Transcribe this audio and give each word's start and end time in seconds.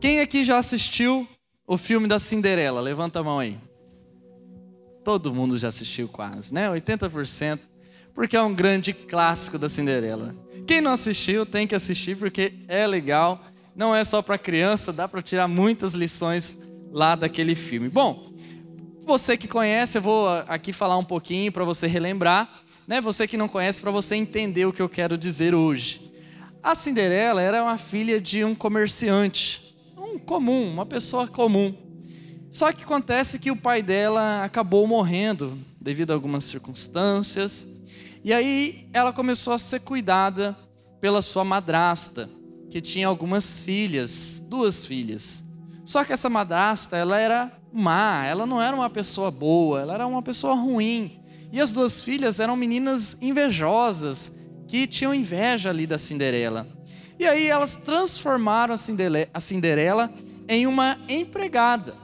Quem 0.00 0.20
aqui 0.20 0.44
já 0.44 0.58
assistiu 0.58 1.26
o 1.66 1.76
filme 1.76 2.06
da 2.06 2.20
Cinderela? 2.20 2.80
Levanta 2.80 3.18
a 3.18 3.24
mão 3.24 3.40
aí. 3.40 3.58
Todo 5.04 5.34
mundo 5.34 5.58
já 5.58 5.68
assistiu 5.68 6.06
quase, 6.06 6.54
né? 6.54 6.68
80%, 6.70 7.58
porque 8.14 8.36
é 8.36 8.42
um 8.42 8.54
grande 8.54 8.92
clássico 8.92 9.58
da 9.58 9.68
Cinderela. 9.68 10.36
Quem 10.68 10.80
não 10.80 10.92
assistiu 10.92 11.44
tem 11.44 11.66
que 11.66 11.74
assistir 11.74 12.16
porque 12.16 12.52
é 12.68 12.86
legal. 12.86 13.44
Não 13.74 13.94
é 13.94 14.04
só 14.04 14.22
para 14.22 14.38
criança, 14.38 14.92
dá 14.92 15.08
para 15.08 15.20
tirar 15.20 15.48
muitas 15.48 15.94
lições 15.94 16.56
lá 16.92 17.16
daquele 17.16 17.56
filme. 17.56 17.88
Bom, 17.88 18.32
você 19.04 19.36
que 19.36 19.48
conhece, 19.48 19.98
eu 19.98 20.02
vou 20.02 20.28
aqui 20.28 20.72
falar 20.72 20.96
um 20.96 21.04
pouquinho 21.04 21.50
para 21.50 21.64
você 21.64 21.88
relembrar, 21.88 22.62
né? 22.86 23.00
Você 23.00 23.26
que 23.26 23.36
não 23.36 23.48
conhece, 23.48 23.80
para 23.80 23.90
você 23.90 24.14
entender 24.14 24.64
o 24.64 24.72
que 24.72 24.82
eu 24.82 24.88
quero 24.88 25.18
dizer 25.18 25.56
hoje. 25.56 26.12
A 26.62 26.76
Cinderela 26.76 27.42
era 27.42 27.64
uma 27.64 27.78
filha 27.78 28.20
de 28.20 28.44
um 28.44 28.54
comerciante 28.54 29.67
comum, 30.18 30.70
uma 30.70 30.86
pessoa 30.86 31.26
comum. 31.26 31.74
Só 32.50 32.72
que 32.72 32.82
acontece 32.82 33.38
que 33.38 33.50
o 33.50 33.56
pai 33.56 33.82
dela 33.82 34.42
acabou 34.42 34.86
morrendo 34.86 35.58
devido 35.80 36.10
a 36.10 36.14
algumas 36.14 36.44
circunstâncias. 36.44 37.68
E 38.24 38.32
aí 38.32 38.88
ela 38.92 39.12
começou 39.12 39.52
a 39.52 39.58
ser 39.58 39.80
cuidada 39.80 40.56
pela 41.00 41.22
sua 41.22 41.44
madrasta, 41.44 42.28
que 42.70 42.80
tinha 42.80 43.06
algumas 43.06 43.60
filhas, 43.60 44.42
duas 44.48 44.84
filhas. 44.84 45.44
Só 45.84 46.04
que 46.04 46.12
essa 46.12 46.28
madrasta, 46.28 46.96
ela 46.96 47.18
era 47.18 47.52
má, 47.72 48.24
ela 48.26 48.44
não 48.46 48.60
era 48.60 48.76
uma 48.76 48.90
pessoa 48.90 49.30
boa, 49.30 49.80
ela 49.80 49.94
era 49.94 50.06
uma 50.06 50.22
pessoa 50.22 50.54
ruim. 50.54 51.20
E 51.52 51.60
as 51.60 51.72
duas 51.72 52.02
filhas 52.02 52.40
eram 52.40 52.56
meninas 52.56 53.16
invejosas, 53.22 54.32
que 54.66 54.86
tinham 54.86 55.14
inveja 55.14 55.70
ali 55.70 55.86
da 55.86 55.98
Cinderela. 55.98 56.77
E 57.18 57.26
aí 57.26 57.48
elas 57.48 57.76
transformaram 57.76 58.74
a 58.74 59.40
Cinderela 59.40 60.10
em 60.48 60.66
uma 60.66 60.96
empregada. 61.08 61.94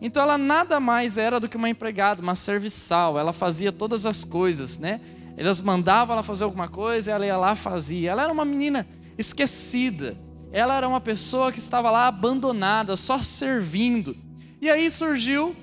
Então 0.00 0.22
ela 0.22 0.38
nada 0.38 0.80
mais 0.80 1.18
era 1.18 1.38
do 1.38 1.48
que 1.48 1.56
uma 1.56 1.68
empregada, 1.68 2.22
uma 2.22 2.34
serviçal. 2.34 3.18
Ela 3.18 3.32
fazia 3.32 3.72
todas 3.72 4.06
as 4.06 4.24
coisas, 4.24 4.78
né? 4.78 5.00
Elas 5.36 5.60
mandavam 5.60 6.14
ela 6.14 6.22
fazer 6.22 6.44
alguma 6.44 6.68
coisa, 6.68 7.10
ela 7.10 7.26
ia 7.26 7.36
lá 7.36 7.54
fazia. 7.54 8.10
Ela 8.10 8.24
era 8.24 8.32
uma 8.32 8.44
menina 8.44 8.86
esquecida. 9.18 10.16
Ela 10.52 10.76
era 10.76 10.88
uma 10.88 11.00
pessoa 11.00 11.52
que 11.52 11.58
estava 11.58 11.90
lá 11.90 12.06
abandonada, 12.06 12.96
só 12.96 13.22
servindo. 13.22 14.16
E 14.60 14.70
aí 14.70 14.90
surgiu 14.90 15.54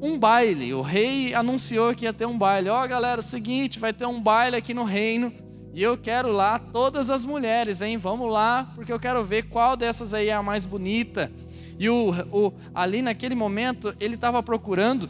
um 0.00 0.18
baile. 0.18 0.74
O 0.74 0.82
rei 0.82 1.34
anunciou 1.34 1.94
que 1.94 2.04
ia 2.04 2.12
ter 2.12 2.26
um 2.26 2.36
baile. 2.36 2.68
Ó, 2.68 2.84
oh, 2.84 2.88
galera, 2.88 3.18
é 3.18 3.20
o 3.20 3.22
seguinte, 3.22 3.78
vai 3.78 3.92
ter 3.92 4.06
um 4.06 4.20
baile 4.20 4.56
aqui 4.56 4.72
no 4.74 4.84
reino. 4.84 5.32
E 5.74 5.82
eu 5.82 5.96
quero 5.96 6.30
lá 6.30 6.58
todas 6.58 7.08
as 7.08 7.24
mulheres, 7.24 7.80
hein? 7.80 7.96
Vamos 7.96 8.30
lá, 8.30 8.70
porque 8.74 8.92
eu 8.92 9.00
quero 9.00 9.24
ver 9.24 9.44
qual 9.44 9.74
dessas 9.76 10.12
aí 10.12 10.28
é 10.28 10.34
a 10.34 10.42
mais 10.42 10.66
bonita. 10.66 11.32
E 11.78 11.88
o, 11.88 12.10
o 12.30 12.52
ali 12.74 13.00
naquele 13.00 13.34
momento, 13.34 13.94
ele 13.98 14.14
estava 14.14 14.42
procurando 14.42 15.08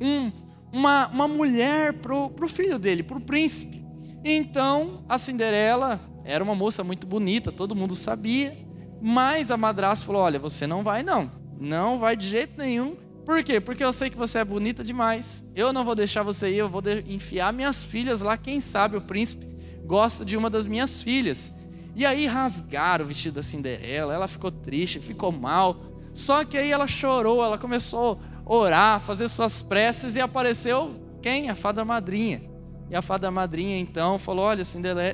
um, 0.00 0.30
uma, 0.72 1.08
uma 1.08 1.26
mulher 1.26 1.94
para 1.94 2.14
o 2.14 2.48
filho 2.48 2.78
dele, 2.78 3.02
para 3.02 3.18
o 3.18 3.20
príncipe. 3.20 3.84
Então, 4.24 5.04
a 5.08 5.18
Cinderela 5.18 6.00
era 6.24 6.42
uma 6.42 6.54
moça 6.54 6.84
muito 6.84 7.06
bonita, 7.06 7.50
todo 7.50 7.74
mundo 7.74 7.94
sabia. 7.94 8.56
Mas 9.02 9.50
a 9.50 9.56
madrasta 9.56 10.06
falou: 10.06 10.22
Olha, 10.22 10.38
você 10.38 10.66
não 10.66 10.82
vai, 10.82 11.02
não. 11.02 11.30
Não 11.60 11.98
vai 11.98 12.16
de 12.16 12.26
jeito 12.26 12.56
nenhum. 12.56 12.96
Por 13.26 13.42
quê? 13.42 13.60
Porque 13.60 13.82
eu 13.82 13.92
sei 13.92 14.10
que 14.10 14.16
você 14.16 14.38
é 14.38 14.44
bonita 14.44 14.84
demais. 14.84 15.44
Eu 15.56 15.72
não 15.72 15.84
vou 15.84 15.94
deixar 15.94 16.22
você 16.22 16.50
ir, 16.50 16.56
eu 16.56 16.68
vou 16.68 16.82
enfiar 17.06 17.52
minhas 17.52 17.82
filhas 17.82 18.20
lá. 18.20 18.36
Quem 18.36 18.60
sabe 18.60 18.96
o 18.96 19.00
príncipe 19.00 19.53
gosta 19.84 20.24
de 20.24 20.36
uma 20.36 20.50
das 20.50 20.66
minhas 20.66 21.00
filhas. 21.02 21.52
E 21.94 22.04
aí 22.04 22.26
rasgaram 22.26 23.04
o 23.04 23.08
vestido 23.08 23.34
da 23.34 23.42
Cinderela, 23.42 24.12
ela 24.12 24.26
ficou 24.26 24.50
triste, 24.50 24.98
ficou 24.98 25.30
mal. 25.30 25.76
Só 26.12 26.44
que 26.44 26.58
aí 26.58 26.70
ela 26.70 26.86
chorou, 26.86 27.44
ela 27.44 27.58
começou 27.58 28.20
a 28.44 28.52
orar, 28.52 29.00
fazer 29.00 29.28
suas 29.28 29.62
preces 29.62 30.16
e 30.16 30.20
apareceu 30.20 31.00
quem? 31.24 31.48
A 31.48 31.54
fada 31.54 31.84
madrinha. 31.84 32.42
E 32.90 32.94
a 32.94 33.00
fada 33.00 33.30
madrinha 33.30 33.78
então 33.78 34.18
falou: 34.18 34.44
Olha, 34.44 34.62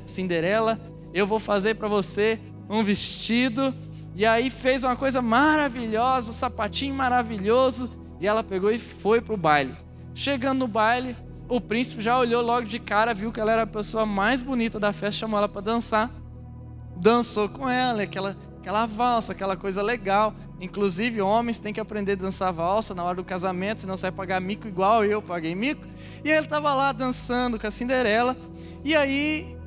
Cinderela, 0.05 0.77
eu 1.13 1.25
vou 1.25 1.39
fazer 1.39 1.75
para 1.75 1.87
você 1.87 2.37
um 2.69 2.83
vestido. 2.83 3.73
E 4.13 4.25
aí 4.25 4.49
fez 4.49 4.83
uma 4.83 4.95
coisa 4.95 5.21
maravilhosa, 5.21 6.31
um 6.31 6.33
sapatinho 6.33 6.93
maravilhoso. 6.93 7.89
E 8.19 8.27
ela 8.27 8.43
pegou 8.43 8.69
e 8.71 8.77
foi 8.77 9.21
para 9.21 9.33
o 9.33 9.37
baile. 9.37 9.73
Chegando 10.13 10.59
no 10.59 10.67
baile, 10.67 11.15
o 11.51 11.59
príncipe 11.59 12.01
já 12.01 12.17
olhou 12.17 12.41
logo 12.41 12.65
de 12.65 12.79
cara, 12.79 13.13
viu 13.13 13.29
que 13.29 13.37
ela 13.37 13.51
era 13.51 13.63
a 13.63 13.67
pessoa 13.67 14.05
mais 14.05 14.41
bonita 14.41 14.79
da 14.79 14.93
festa, 14.93 15.19
chamou 15.19 15.37
ela 15.37 15.49
para 15.49 15.59
dançar. 15.59 16.09
Dançou 16.95 17.49
com 17.49 17.69
ela, 17.69 18.03
aquela, 18.03 18.37
aquela 18.57 18.85
valsa, 18.85 19.33
aquela 19.33 19.57
coisa 19.57 19.81
legal. 19.81 20.33
Inclusive, 20.61 21.19
homens 21.19 21.59
têm 21.59 21.73
que 21.73 21.79
aprender 21.81 22.13
a 22.13 22.15
dançar 22.15 22.53
valsa 22.53 22.95
na 22.95 23.03
hora 23.03 23.17
do 23.17 23.23
casamento, 23.25 23.81
senão 23.81 23.97
você 23.97 24.03
vai 24.03 24.13
pagar 24.13 24.39
mico 24.39 24.65
igual 24.65 25.03
eu 25.03 25.21
paguei 25.21 25.53
mico. 25.53 25.85
E 26.23 26.29
ele 26.29 26.45
estava 26.45 26.73
lá 26.73 26.93
dançando 26.93 27.59
com 27.59 27.67
a 27.67 27.71
Cinderela. 27.71 28.37
E 28.81 28.95
aí, 28.95 29.57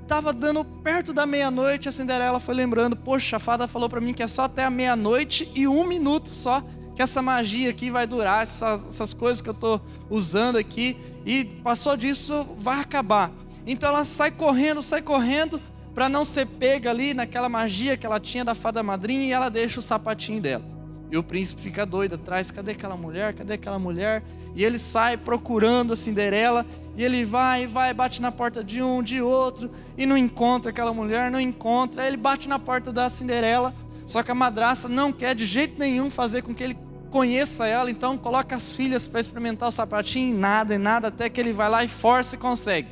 estava 0.00 0.32
dando 0.32 0.64
perto 0.64 1.12
da 1.12 1.26
meia-noite, 1.26 1.90
a 1.90 1.92
Cinderela 1.92 2.40
foi 2.40 2.54
lembrando: 2.54 2.96
Poxa, 2.96 3.36
a 3.36 3.38
fada 3.38 3.68
falou 3.68 3.90
para 3.90 4.00
mim 4.00 4.14
que 4.14 4.22
é 4.22 4.26
só 4.26 4.44
até 4.44 4.64
a 4.64 4.70
meia-noite 4.70 5.52
e 5.54 5.68
um 5.68 5.86
minuto 5.86 6.30
só 6.30 6.64
que 6.94 7.02
essa 7.02 7.20
magia 7.20 7.70
aqui 7.70 7.90
vai 7.90 8.06
durar, 8.06 8.42
essas, 8.42 8.86
essas 8.86 9.12
coisas 9.12 9.40
que 9.40 9.48
eu 9.48 9.54
estou 9.54 9.80
usando 10.08 10.56
aqui, 10.56 10.96
e 11.26 11.44
passou 11.44 11.96
disso, 11.96 12.46
vai 12.58 12.80
acabar. 12.80 13.30
Então 13.66 13.88
ela 13.88 14.04
sai 14.04 14.30
correndo, 14.30 14.82
sai 14.82 15.02
correndo, 15.02 15.60
para 15.94 16.08
não 16.08 16.24
ser 16.24 16.46
pega 16.46 16.90
ali 16.90 17.14
naquela 17.14 17.48
magia 17.48 17.96
que 17.96 18.04
ela 18.04 18.20
tinha 18.20 18.44
da 18.44 18.54
fada 18.54 18.82
madrinha, 18.82 19.24
e 19.24 19.32
ela 19.32 19.48
deixa 19.48 19.78
o 19.78 19.82
sapatinho 19.82 20.40
dela. 20.40 20.74
E 21.10 21.16
o 21.16 21.22
príncipe 21.22 21.62
fica 21.62 21.86
doido 21.86 22.16
atrás: 22.16 22.50
cadê 22.50 22.72
aquela 22.72 22.96
mulher? 22.96 23.34
Cadê 23.34 23.54
aquela 23.54 23.78
mulher? 23.78 24.22
E 24.54 24.64
ele 24.64 24.78
sai 24.80 25.16
procurando 25.16 25.92
a 25.92 25.96
Cinderela. 25.96 26.66
E 26.96 27.02
ele 27.02 27.24
vai, 27.24 27.66
vai, 27.66 27.92
bate 27.92 28.22
na 28.22 28.32
porta 28.32 28.62
de 28.62 28.82
um, 28.82 29.02
de 29.02 29.20
outro. 29.20 29.70
E 29.96 30.06
não 30.06 30.16
encontra 30.16 30.70
aquela 30.70 30.92
mulher, 30.92 31.30
não 31.30 31.40
encontra. 31.40 32.02
Aí 32.02 32.08
ele 32.08 32.16
bate 32.16 32.48
na 32.48 32.58
porta 32.58 32.92
da 32.92 33.08
Cinderela. 33.08 33.72
Só 34.06 34.22
que 34.22 34.30
a 34.30 34.34
madraça 34.34 34.88
não 34.88 35.12
quer 35.12 35.34
de 35.34 35.46
jeito 35.46 35.78
nenhum 35.78 36.10
fazer 36.10 36.42
com 36.42 36.54
que 36.54 36.62
ele 36.62 36.78
conheça 37.10 37.66
ela, 37.66 37.90
então 37.90 38.18
coloca 38.18 38.56
as 38.56 38.72
filhas 38.72 39.06
para 39.06 39.20
experimentar 39.20 39.68
o 39.68 39.72
sapatinho, 39.72 40.36
nada, 40.36 40.74
e 40.74 40.78
nada, 40.78 41.08
até 41.08 41.30
que 41.30 41.40
ele 41.40 41.52
vai 41.52 41.68
lá 41.70 41.84
e 41.84 41.88
força 41.88 42.34
e 42.34 42.38
consegue. 42.38 42.88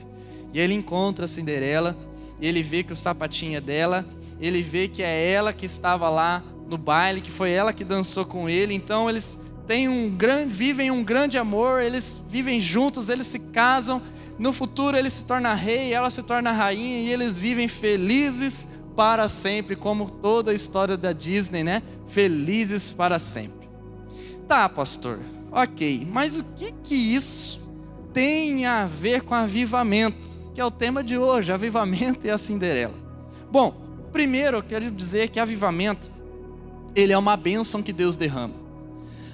E 0.53 0.61
ele 0.61 0.75
encontra 0.75 1.25
a 1.25 1.29
Cinderela, 1.29 1.97
ele 2.41 2.63
vê 2.63 2.83
que 2.83 2.93
o 2.93 2.97
sapatinho 2.97 3.57
é 3.57 3.61
dela, 3.61 4.07
ele 4.41 4.63
vê 4.63 4.87
que 4.87 5.03
é 5.03 5.31
ela 5.31 5.53
que 5.53 5.67
estava 5.67 6.09
lá 6.09 6.43
no 6.69 6.79
baile, 6.79 7.21
que 7.21 7.31
foi 7.31 7.51
ela 7.51 7.73
que 7.73 7.85
dançou 7.85 8.25
com 8.25 8.49
ele, 8.49 8.75
então 8.75 9.11
eles 9.11 9.39
têm 9.67 9.89
um 9.89 10.09
grande, 10.09 10.55
vivem 10.55 10.91
um 10.91 11.03
grande 11.03 11.37
amor, 11.37 11.83
eles 11.83 12.21
vivem 12.29 12.61
juntos, 12.61 13.09
eles 13.09 13.27
se 13.27 13.39
casam, 13.39 14.01
no 14.39 14.53
futuro 14.53 14.97
ele 14.97 15.11
se 15.11 15.25
torna 15.25 15.53
rei, 15.53 15.93
ela 15.93 16.11
se 16.11 16.23
torna 16.23 16.53
rainha, 16.53 17.01
e 17.01 17.13
eles 17.13 17.37
vivem 17.37 17.69
felizes 17.69 18.67
para 18.95 19.29
sempre, 19.29 19.77
como 19.77 20.11
toda 20.11 20.51
a 20.51 20.55
história 20.55 20.97
da 20.97 21.13
Disney, 21.13 21.63
né? 21.63 21.83
Felizes 22.07 22.93
para 22.93 23.19
sempre. 23.19 23.69
Tá, 24.47 24.69
pastor. 24.69 25.19
Ok, 25.51 26.07
mas 26.11 26.39
o 26.39 26.45
que 26.57 26.73
que 26.83 26.95
isso 26.95 27.61
tem 28.13 28.67
a 28.67 28.87
ver 28.87 29.23
com 29.23 29.35
avivamento? 29.35 30.35
Que 30.55 30.61
é 30.61 30.65
o 30.65 30.71
tema 30.71 31.03
de 31.03 31.17
hoje, 31.17 31.53
avivamento 31.53 32.27
e 32.27 32.31
a 32.31 32.39
Cinderela. 32.39 32.95
Bom, 33.51 33.75
primeiro 34.13 34.59
eu 34.59 34.63
quero 34.63 34.91
dizer 34.91 35.29
que 35.29 35.41
avivamento 35.41 36.11
ele 36.95 37.13
é 37.13 37.19
uma 37.19 37.37
bênção 37.37 37.83
que 37.83 37.93
Deus 37.93 38.17
derrama. 38.17 38.55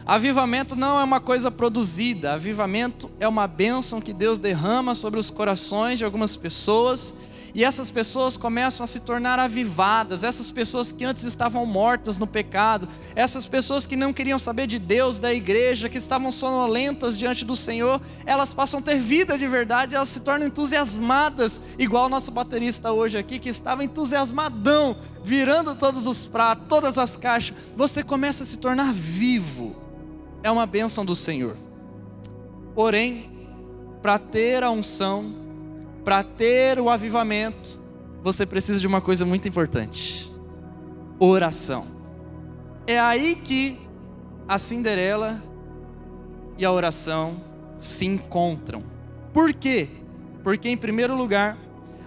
Avivamento 0.07 0.75
não 0.75 0.99
é 0.99 1.05
uma 1.05 1.21
coisa 1.21 1.51
produzida, 1.51 2.33
avivamento 2.33 3.11
é 3.21 3.29
uma 3.29 3.47
bênção 3.47 4.01
que 4.01 4.13
Deus 4.13 4.39
derrama 4.39 4.95
sobre 4.95 5.21
os 5.21 5.31
corações 5.31 5.99
de 5.99 6.05
algumas 6.05 6.35
pessoas 6.35 7.15
e 7.55 7.65
essas 7.65 7.91
pessoas 7.91 8.37
começam 8.37 8.85
a 8.85 8.87
se 8.87 9.01
tornar 9.01 9.39
avivadas, 9.39 10.25
essas 10.25 10.51
pessoas 10.51 10.93
que 10.93 11.05
antes 11.05 11.25
estavam 11.25 11.65
mortas 11.65 12.19
no 12.19 12.27
pecado, 12.27 12.89
essas 13.15 13.47
pessoas 13.47 13.87
que 13.87 13.97
não 13.97 14.13
queriam 14.13 14.39
saber 14.39 14.67
de 14.67 14.79
Deus, 14.79 15.19
da 15.19 15.33
igreja, 15.33 15.89
que 15.89 15.99
estavam 15.99 16.31
sonolentas 16.31 17.19
diante 17.19 17.45
do 17.45 17.57
Senhor, 17.57 18.01
elas 18.27 18.53
passam 18.53 18.81
a 18.81 18.83
ter 18.83 18.99
vida 18.99 19.39
de 19.39 19.47
verdade, 19.47 19.95
elas 19.95 20.09
se 20.09 20.21
tornam 20.21 20.47
entusiasmadas, 20.47 21.61
igual 21.79 22.07
o 22.07 22.09
nosso 22.09 22.31
baterista 22.31 22.93
hoje 22.93 23.19
aqui, 23.19 23.39
que 23.39 23.49
estava 23.49 23.85
entusiasmadão, 23.85 24.97
virando 25.23 25.75
todos 25.75 26.07
os 26.07 26.25
pratos, 26.25 26.67
todas 26.69 26.99
as 26.99 27.17
caixas. 27.17 27.57
Você 27.77 28.03
começa 28.03 28.43
a 28.43 28.47
se 28.47 28.57
tornar 28.57 28.93
vivo, 28.93 29.77
é 30.43 30.51
uma 30.51 30.67
bênção 30.67 31.05
do 31.05 31.15
Senhor. 31.15 31.57
Porém, 32.75 33.31
para 34.01 34.19
ter 34.19 34.63
a 34.63 34.71
unção, 34.71 35.48
para 36.05 36.23
ter 36.23 36.79
o 36.79 36.89
avivamento, 36.89 37.81
você 38.23 38.45
precisa 38.45 38.81
de 38.81 38.87
uma 38.87 39.01
coisa 39.01 39.25
muito 39.25 39.49
importante: 39.49 40.33
oração. 41.19 41.87
É 42.87 42.99
aí 42.99 43.37
que 43.37 43.79
a 44.47 44.59
Cinderela 44.59 45.43
e 46.57 46.65
a 46.65 46.73
oração 46.73 47.43
se 47.79 48.07
encontram. 48.07 48.83
Por 49.33 49.53
quê? 49.53 49.89
Porque, 50.43 50.69
em 50.69 50.77
primeiro 50.77 51.15
lugar, 51.15 51.59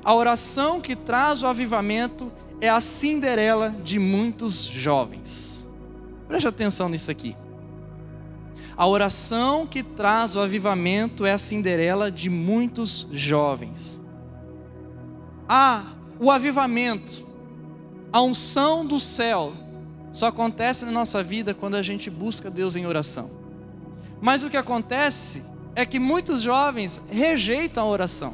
a 0.03 0.13
oração 0.13 0.81
que 0.81 0.95
traz 0.95 1.44
o 1.44 1.47
avivamento 1.47 2.31
é 2.59 2.69
a 2.69 2.81
Cinderela 2.81 3.75
de 3.83 3.99
muitos 3.99 4.63
jovens. 4.63 5.69
Preste 6.27 6.47
atenção 6.47 6.89
nisso 6.89 7.11
aqui. 7.11 7.35
A 8.81 8.88
oração 8.88 9.68
que 9.68 9.83
traz 9.83 10.36
o 10.36 10.39
avivamento 10.39 11.24
é 11.24 11.31
a 11.31 11.38
Cinderela 11.38 12.10
de 12.10 12.31
muitos 12.31 13.07
jovens. 13.12 14.01
Ah, 15.48 15.94
o 16.19 16.31
avivamento, 16.31 17.24
a 18.12 18.24
unção 18.24 18.83
do 18.83 19.00
céu, 19.00 19.54
só 20.12 20.25
acontece 20.25 20.83
na 20.83 20.92
nossa 20.92 21.22
vida 21.22 21.54
quando 21.54 21.75
a 21.75 21.83
gente 21.83 22.10
busca 22.10 22.50
Deus 22.50 22.75
em 22.75 22.88
oração. 22.88 23.30
Mas 24.19 24.44
o 24.44 24.50
que 24.50 24.57
acontece 24.57 25.44
é 25.75 25.86
que 25.86 26.00
muitos 26.00 26.42
jovens 26.42 27.00
rejeitam 27.07 27.83
a 27.83 27.88
oração. 27.88 28.33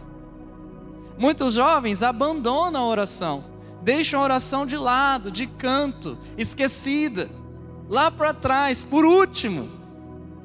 Muitos 1.18 1.56
jovens 1.56 2.02
abandonam 2.02 2.84
a 2.84 2.88
oração, 2.88 3.44
deixam 3.82 4.22
a 4.22 4.24
oração 4.24 4.66
de 4.66 4.78
lado, 4.78 5.30
de 5.30 5.46
canto, 5.46 6.18
esquecida, 6.38 7.30
lá 7.90 8.10
para 8.10 8.34
trás, 8.34 8.82
por 8.82 9.04
último 9.04 9.77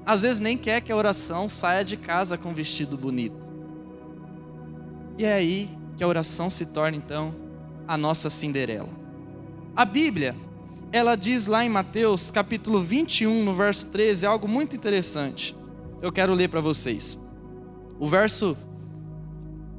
às 0.04 0.22
vezes 0.22 0.40
nem 0.40 0.56
quer 0.56 0.80
que 0.80 0.90
a 0.90 0.96
oração 0.96 1.48
saia 1.48 1.84
de 1.84 1.96
casa 1.96 2.36
com 2.36 2.50
um 2.50 2.54
vestido 2.54 2.96
bonito. 2.96 3.46
E 5.16 5.24
é 5.24 5.32
aí 5.32 5.70
que 5.96 6.02
a 6.02 6.08
oração 6.08 6.50
se 6.50 6.66
torna 6.66 6.96
então 6.96 7.34
a 7.86 7.96
nossa 7.96 8.28
Cinderela. 8.28 8.88
A 9.76 9.84
Bíblia, 9.84 10.34
ela 10.90 11.14
diz 11.14 11.46
lá 11.46 11.64
em 11.64 11.68
Mateus 11.68 12.30
capítulo 12.30 12.82
21, 12.82 13.44
no 13.44 13.54
verso 13.54 13.86
13, 13.86 14.26
algo 14.26 14.48
muito 14.48 14.74
interessante. 14.74 15.56
Eu 16.00 16.10
quero 16.10 16.34
ler 16.34 16.48
para 16.48 16.60
vocês. 16.60 17.16
O 18.00 18.08
verso 18.08 18.56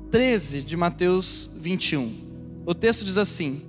13 0.09 0.61
de 0.61 0.77
Mateus 0.77 1.51
21. 1.57 2.63
O 2.65 2.73
texto 2.73 3.03
diz 3.03 3.17
assim: 3.17 3.61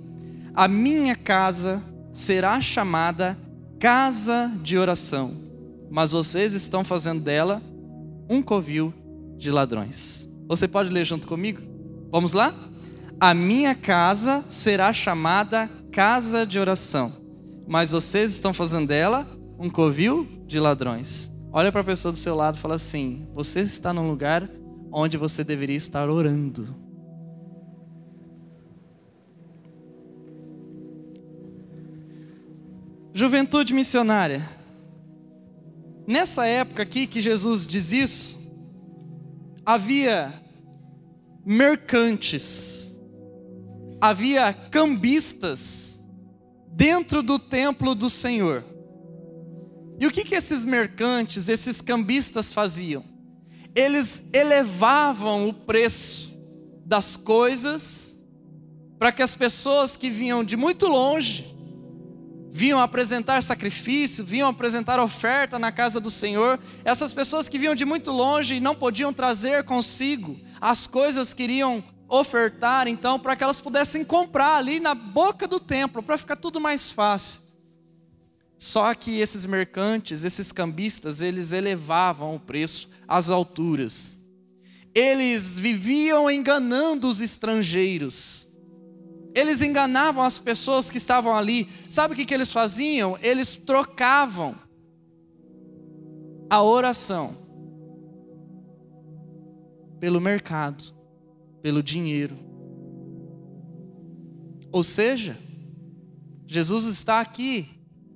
A 0.53 0.67
minha 0.67 1.15
casa 1.15 1.83
será 2.13 2.61
chamada 2.61 3.37
casa 3.77 4.49
de 4.63 4.77
oração 4.77 5.44
mas 5.89 6.11
vocês 6.11 6.53
estão 6.53 6.83
fazendo 6.83 7.21
dela 7.21 7.61
um 8.29 8.41
covil 8.41 8.93
de 9.37 9.51
ladrões. 9.51 10.29
Você 10.47 10.67
pode 10.67 10.89
ler 10.89 11.05
junto 11.05 11.27
comigo? 11.27 11.61
Vamos 12.11 12.33
lá? 12.33 12.53
A 13.19 13.33
minha 13.33 13.73
casa 13.73 14.43
será 14.47 14.91
chamada 14.91 15.69
casa 15.91 16.45
de 16.45 16.59
oração, 16.59 17.13
mas 17.67 17.91
vocês 17.91 18.31
estão 18.33 18.53
fazendo 18.53 18.87
dela 18.87 19.27
um 19.57 19.69
covil 19.69 20.27
de 20.45 20.59
ladrões. 20.59 21.31
Olha 21.51 21.71
para 21.71 21.81
a 21.81 21.85
pessoa 21.85 22.11
do 22.11 22.17
seu 22.17 22.35
lado 22.35 22.57
e 22.57 22.59
fala 22.59 22.75
assim: 22.75 23.27
Você 23.33 23.61
está 23.61 23.93
num 23.93 24.09
lugar 24.09 24.49
onde 24.91 25.17
você 25.17 25.43
deveria 25.43 25.77
estar 25.77 26.09
orando. 26.09 26.75
Juventude 33.13 33.73
missionária. 33.73 34.43
Nessa 36.07 36.45
época 36.45 36.83
aqui 36.83 37.07
que 37.07 37.19
Jesus 37.19 37.65
diz 37.65 37.91
isso, 37.91 38.39
havia 39.65 40.33
mercantes, 41.43 42.95
havia 43.99 44.53
cambistas 44.53 45.99
dentro 46.71 47.23
do 47.23 47.39
templo 47.39 47.95
do 47.95 48.09
Senhor. 48.09 48.63
E 49.99 50.05
o 50.05 50.11
que, 50.11 50.23
que 50.23 50.35
esses 50.35 50.63
mercantes, 50.63 51.49
esses 51.49 51.81
cambistas 51.81 52.53
faziam? 52.53 53.03
Eles 53.73 54.23
elevavam 54.31 55.49
o 55.49 55.53
preço 55.53 56.39
das 56.85 57.17
coisas 57.17 58.15
para 58.99 59.11
que 59.11 59.23
as 59.23 59.33
pessoas 59.33 59.95
que 59.95 60.09
vinham 60.09 60.43
de 60.43 60.55
muito 60.55 60.87
longe 60.87 61.54
vinham 62.55 62.79
apresentar 62.79 63.43
sacrifício, 63.43 64.23
vinham 64.23 64.47
apresentar 64.47 64.97
oferta 64.97 65.59
na 65.59 65.73
casa 65.73 65.99
do 65.99 66.09
Senhor. 66.09 66.57
Essas 66.85 67.11
pessoas 67.11 67.49
que 67.49 67.59
vinham 67.59 67.75
de 67.75 67.83
muito 67.83 68.11
longe 68.13 68.55
e 68.55 68.59
não 68.61 68.73
podiam 68.73 69.11
trazer 69.11 69.65
consigo 69.65 70.39
as 70.61 70.87
coisas 70.87 71.33
que 71.33 71.43
iriam 71.43 71.83
ofertar, 72.07 72.87
então, 72.87 73.19
para 73.19 73.35
que 73.35 73.43
elas 73.43 73.59
pudessem 73.59 74.05
comprar 74.05 74.55
ali 74.55 74.79
na 74.79 74.95
boca 74.95 75.49
do 75.49 75.59
templo, 75.59 76.01
para 76.01 76.17
ficar 76.17 76.37
tudo 76.37 76.61
mais 76.61 76.93
fácil. 76.93 77.41
Só 78.57 78.93
que 78.95 79.19
esses 79.19 79.45
mercantes, 79.45 80.23
esses 80.23 80.49
cambistas, 80.53 81.19
eles 81.19 81.51
elevavam 81.51 82.35
o 82.35 82.39
preço 82.39 82.89
às 83.05 83.29
alturas. 83.29 84.21
Eles 84.93 85.59
viviam 85.59 86.31
enganando 86.31 87.09
os 87.09 87.19
estrangeiros. 87.19 88.47
Eles 89.35 89.61
enganavam 89.61 90.23
as 90.23 90.39
pessoas 90.39 90.89
que 90.89 90.97
estavam 90.97 91.35
ali. 91.35 91.67
Sabe 91.89 92.13
o 92.13 92.17
que, 92.17 92.25
que 92.25 92.33
eles 92.33 92.53
faziam? 92.53 93.19
Eles 93.21 93.57
trocavam 93.57 94.55
a 96.49 96.63
oração 96.63 97.37
pelo 99.99 100.21
mercado, 100.21 100.85
pelo 101.61 101.83
dinheiro. 101.83 102.37
Ou 104.71 104.83
seja, 104.83 105.37
Jesus 106.47 106.85
está 106.85 107.19
aqui 107.19 107.67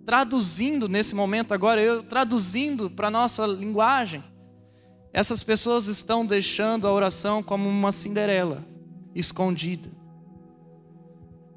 traduzindo 0.05 0.87
nesse 0.87 1.13
momento 1.13 1.53
agora, 1.53 1.81
eu 1.81 2.01
traduzindo 2.01 2.89
para 2.89 3.09
a 3.09 3.11
nossa 3.11 3.45
linguagem. 3.45 4.23
Essas 5.11 5.43
pessoas 5.43 5.87
estão 5.87 6.25
deixando 6.25 6.87
a 6.87 6.91
oração 6.93 7.43
como 7.43 7.67
uma 7.67 7.91
Cinderela 7.91 8.63
escondida. 9.13 9.98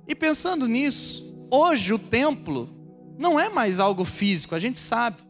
E 0.06 0.14
pensando 0.14 0.66
nisso, 0.66 1.46
hoje 1.50 1.93
o 1.93 1.99
templo 1.99 2.69
não 3.19 3.38
é 3.38 3.49
mais 3.49 3.78
algo 3.78 4.04
físico, 4.04 4.54
a 4.54 4.58
gente 4.58 4.81
sabe. 4.81 5.22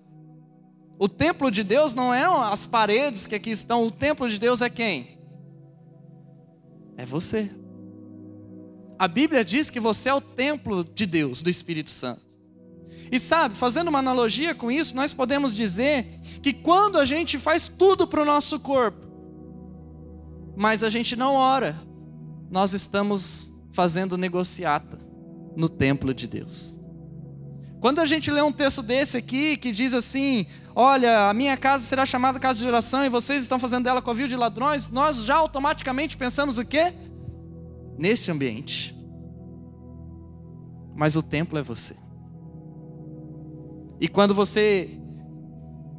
O 0.99 1.09
templo 1.09 1.51
de 1.51 1.65
Deus 1.65 1.95
não 1.95 2.15
é 2.15 2.25
as 2.25 2.65
paredes 2.65 3.27
que 3.27 3.35
aqui 3.35 3.51
estão, 3.51 3.85
o 3.85 3.91
templo 3.91 4.29
de 4.29 4.39
Deus 4.39 4.63
é 4.63 4.71
quem? 4.71 5.19
É 6.97 7.05
você. 7.05 7.51
A 8.99 9.09
Bíblia 9.09 9.45
diz 9.45 9.69
que 9.69 9.81
você 9.81 10.11
é 10.11 10.15
o 10.15 10.21
templo 10.21 10.85
de 10.85 11.07
Deus, 11.07 11.43
do 11.43 11.51
Espírito 11.51 11.91
Santo. 11.91 12.33
E 13.11 13.19
sabe, 13.19 13.57
fazendo 13.57 13.89
uma 13.89 13.99
analogia 13.99 14.55
com 14.55 14.71
isso, 14.71 14.97
nós 14.97 15.13
podemos 15.13 15.55
dizer 15.55 16.21
que 16.41 16.53
quando 16.53 16.99
a 16.99 17.05
gente 17.05 17.37
faz 17.37 17.69
tudo 17.69 18.07
para 18.07 18.23
o 18.23 18.25
nosso 18.25 18.59
corpo, 18.59 19.07
mas 20.57 20.83
a 20.83 20.89
gente 20.89 21.15
não 21.15 21.35
ora, 21.35 21.79
nós 22.51 22.73
estamos 22.73 23.52
fazendo 23.73 24.17
negociata 24.17 24.99
no 25.57 25.69
templo 25.69 26.15
de 26.15 26.27
Deus. 26.27 26.79
Quando 27.81 28.01
a 28.01 28.07
gente 28.07 28.31
lê 28.31 28.41
um 28.41 28.53
texto 28.53 28.83
desse 28.83 29.17
aqui 29.17 29.57
que 29.57 29.73
diz 29.73 29.93
assim: 29.93 30.47
Olha, 30.75 31.29
a 31.29 31.35
minha 31.35 31.57
casa 31.57 31.85
será 31.85 32.07
chamada 32.07 32.39
casa 32.39 32.61
de 32.61 32.67
oração 32.67 33.05
e 33.05 33.09
vocês 33.09 33.43
estão 33.43 33.59
fazendo 33.59 33.85
dela 33.85 34.01
covil 34.01 34.29
de 34.29 34.37
ladrões, 34.37 34.89
nós 34.89 35.25
já 35.25 35.37
automaticamente 35.37 36.17
pensamos 36.17 36.59
o 36.59 36.65
quê? 36.65 36.95
Nesse 37.99 38.31
ambiente. 38.31 38.97
Mas 40.95 41.17
o 41.17 41.23
templo 41.23 41.59
é 41.59 41.63
você. 41.63 41.97
E 44.01 44.09
quando 44.09 44.35
você 44.35 44.99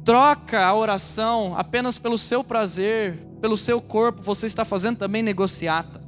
troca 0.04 0.64
a 0.64 0.74
oração 0.74 1.54
apenas 1.56 1.98
pelo 1.98 2.18
seu 2.18 2.44
prazer, 2.44 3.16
pelo 3.40 3.56
seu 3.56 3.80
corpo, 3.80 4.22
você 4.22 4.46
está 4.46 4.64
fazendo 4.64 4.98
também 4.98 5.22
negociata. 5.22 6.03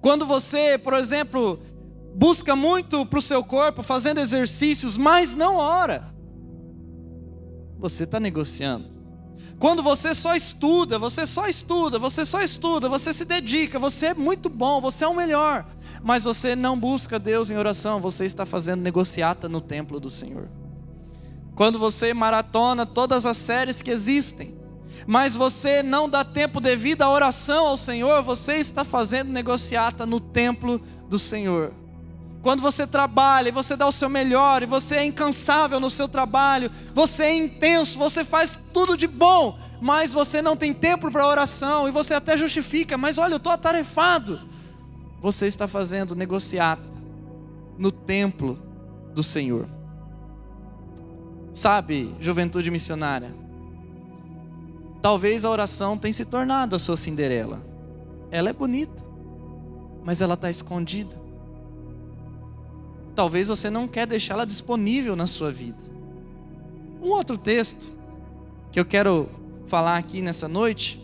Quando 0.00 0.26
você, 0.26 0.78
por 0.78 0.94
exemplo, 0.94 1.60
busca 2.14 2.56
muito 2.56 3.04
para 3.04 3.18
o 3.18 3.22
seu 3.22 3.42
corpo, 3.44 3.82
fazendo 3.82 4.20
exercícios, 4.20 4.96
mas 4.96 5.34
não 5.34 5.56
ora, 5.56 6.14
você 7.78 8.04
está 8.04 8.18
negociando. 8.18 8.96
Quando 9.58 9.82
você 9.82 10.14
só 10.14 10.34
estuda, 10.34 10.98
você 10.98 11.26
só 11.26 11.46
estuda, 11.46 11.98
você 11.98 12.24
só 12.26 12.42
estuda, 12.42 12.88
você 12.88 13.12
se 13.12 13.24
dedica, 13.24 13.78
você 13.78 14.06
é 14.06 14.14
muito 14.14 14.50
bom, 14.50 14.80
você 14.80 15.04
é 15.04 15.08
o 15.08 15.16
melhor, 15.16 15.66
mas 16.02 16.24
você 16.24 16.54
não 16.54 16.78
busca 16.78 17.18
Deus 17.18 17.50
em 17.50 17.56
oração, 17.56 18.00
você 18.00 18.26
está 18.26 18.44
fazendo 18.44 18.82
negociata 18.82 19.48
no 19.48 19.60
templo 19.60 19.98
do 19.98 20.10
Senhor. 20.10 20.48
Quando 21.54 21.78
você 21.78 22.12
maratona 22.12 22.84
todas 22.84 23.24
as 23.24 23.38
séries 23.38 23.80
que 23.80 23.90
existem, 23.90 24.54
mas 25.06 25.34
você 25.34 25.82
não 25.82 26.08
dá 26.08 26.24
tempo 26.24 26.60
devido 26.60 27.02
à 27.02 27.10
oração 27.10 27.66
ao 27.66 27.76
Senhor, 27.76 28.22
você 28.22 28.54
está 28.54 28.84
fazendo 28.84 29.32
negociata 29.32 30.06
no 30.06 30.20
templo 30.20 30.80
do 31.08 31.18
Senhor. 31.18 31.72
Quando 32.42 32.62
você 32.62 32.86
trabalha 32.86 33.48
e 33.48 33.52
você 33.52 33.74
dá 33.74 33.88
o 33.88 33.92
seu 33.92 34.08
melhor, 34.08 34.62
e 34.62 34.66
você 34.66 34.94
é 34.94 35.04
incansável 35.04 35.80
no 35.80 35.90
seu 35.90 36.06
trabalho, 36.06 36.70
você 36.94 37.24
é 37.24 37.36
intenso, 37.36 37.98
você 37.98 38.24
faz 38.24 38.56
tudo 38.72 38.96
de 38.96 39.08
bom, 39.08 39.58
mas 39.80 40.12
você 40.12 40.40
não 40.40 40.56
tem 40.56 40.72
tempo 40.72 41.10
para 41.10 41.26
oração, 41.26 41.88
e 41.88 41.90
você 41.90 42.14
até 42.14 42.36
justifica, 42.36 42.96
mas 42.96 43.18
olha, 43.18 43.32
eu 43.32 43.38
estou 43.38 43.52
atarefado. 43.52 44.40
Você 45.20 45.46
está 45.46 45.66
fazendo 45.66 46.14
negociata 46.14 46.96
no 47.76 47.90
templo 47.90 48.58
do 49.12 49.24
Senhor. 49.24 49.66
Sabe, 51.52 52.14
juventude 52.20 52.70
missionária, 52.70 53.34
talvez 55.00 55.44
a 55.44 55.50
oração 55.50 55.96
tenha 55.96 56.12
se 56.12 56.24
tornado 56.24 56.76
a 56.76 56.78
sua 56.78 56.96
Cinderela. 56.96 57.62
Ela 58.30 58.50
é 58.50 58.52
bonita, 58.52 59.04
mas 60.04 60.20
ela 60.20 60.34
está 60.34 60.50
escondida 60.50 61.26
talvez 63.16 63.48
você 63.48 63.70
não 63.70 63.88
quer 63.88 64.06
deixá-la 64.06 64.44
disponível 64.44 65.16
na 65.16 65.26
sua 65.26 65.50
vida. 65.50 65.82
Um 67.02 67.08
outro 67.08 67.38
texto 67.38 67.88
que 68.70 68.78
eu 68.78 68.84
quero 68.84 69.28
falar 69.66 69.96
aqui 69.96 70.20
nessa 70.20 70.46
noite 70.46 71.02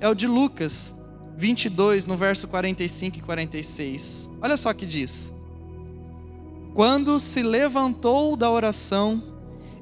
é 0.00 0.08
o 0.08 0.14
de 0.14 0.26
Lucas 0.28 0.96
22, 1.36 2.06
no 2.06 2.16
verso 2.16 2.46
45 2.46 3.18
e 3.18 3.20
46. 3.20 4.30
Olha 4.40 4.56
só 4.56 4.70
o 4.70 4.74
que 4.74 4.86
diz: 4.86 5.34
Quando 6.74 7.18
se 7.18 7.42
levantou 7.42 8.36
da 8.36 8.48
oração 8.48 9.22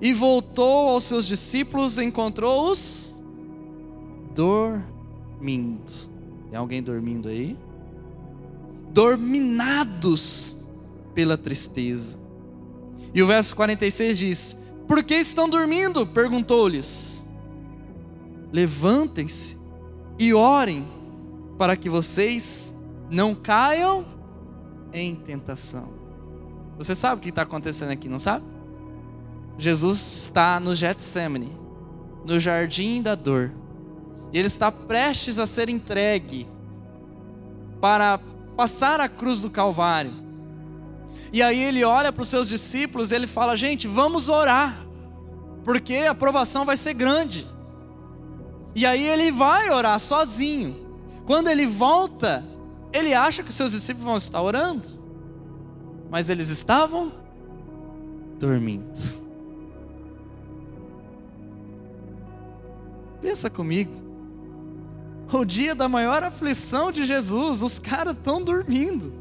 e 0.00 0.14
voltou 0.14 0.88
aos 0.88 1.04
seus 1.04 1.26
discípulos, 1.26 1.98
encontrou-os 1.98 3.15
dormindo. 4.36 5.90
Tem 6.50 6.58
alguém 6.58 6.82
dormindo 6.82 7.28
aí? 7.28 7.56
Dorminados 8.90 10.68
pela 11.14 11.38
tristeza. 11.38 12.18
E 13.14 13.22
o 13.22 13.26
verso 13.26 13.56
46 13.56 14.18
diz: 14.18 14.56
Por 14.86 15.02
que 15.02 15.14
estão 15.14 15.48
dormindo? 15.48 16.06
perguntou-lhes. 16.06 17.24
Levantem-se 18.52 19.56
e 20.18 20.32
orem 20.32 20.86
para 21.58 21.76
que 21.76 21.88
vocês 21.88 22.74
não 23.10 23.34
caiam 23.34 24.04
em 24.92 25.14
tentação. 25.14 25.88
Você 26.76 26.94
sabe 26.94 27.16
o 27.16 27.22
que 27.22 27.30
está 27.30 27.42
acontecendo 27.42 27.90
aqui, 27.90 28.08
não 28.08 28.18
sabe? 28.18 28.44
Jesus 29.58 29.98
está 30.24 30.60
no 30.60 30.74
Getsemane, 30.74 31.50
no 32.24 32.38
jardim 32.38 33.00
da 33.00 33.14
dor, 33.14 33.50
e 34.36 34.38
ele 34.38 34.48
está 34.48 34.70
prestes 34.70 35.38
a 35.38 35.46
ser 35.46 35.70
entregue 35.70 36.46
para 37.80 38.20
passar 38.54 39.00
a 39.00 39.08
cruz 39.08 39.40
do 39.40 39.50
Calvário. 39.50 40.12
E 41.32 41.42
aí 41.42 41.58
ele 41.58 41.82
olha 41.82 42.12
para 42.12 42.20
os 42.20 42.28
seus 42.28 42.46
discípulos 42.46 43.10
e 43.10 43.14
ele 43.14 43.26
fala: 43.26 43.56
gente, 43.56 43.88
vamos 43.88 44.28
orar, 44.28 44.86
porque 45.64 45.94
a 45.94 46.10
aprovação 46.10 46.66
vai 46.66 46.76
ser 46.76 46.92
grande. 46.92 47.46
E 48.74 48.84
aí 48.84 49.08
ele 49.08 49.32
vai 49.32 49.70
orar 49.70 49.98
sozinho. 49.98 50.86
Quando 51.24 51.48
ele 51.48 51.64
volta, 51.66 52.44
ele 52.92 53.14
acha 53.14 53.42
que 53.42 53.48
os 53.48 53.54
seus 53.54 53.72
discípulos 53.72 54.04
vão 54.04 54.18
estar 54.18 54.42
orando, 54.42 54.86
mas 56.10 56.28
eles 56.28 56.50
estavam 56.50 57.10
dormindo. 58.38 58.92
Pensa 63.22 63.48
comigo. 63.48 64.04
O 65.32 65.44
dia 65.44 65.74
da 65.74 65.88
maior 65.88 66.22
aflição 66.22 66.92
de 66.92 67.04
Jesus, 67.04 67.62
os 67.62 67.78
caras 67.78 68.16
estão 68.16 68.42
dormindo. 68.42 69.12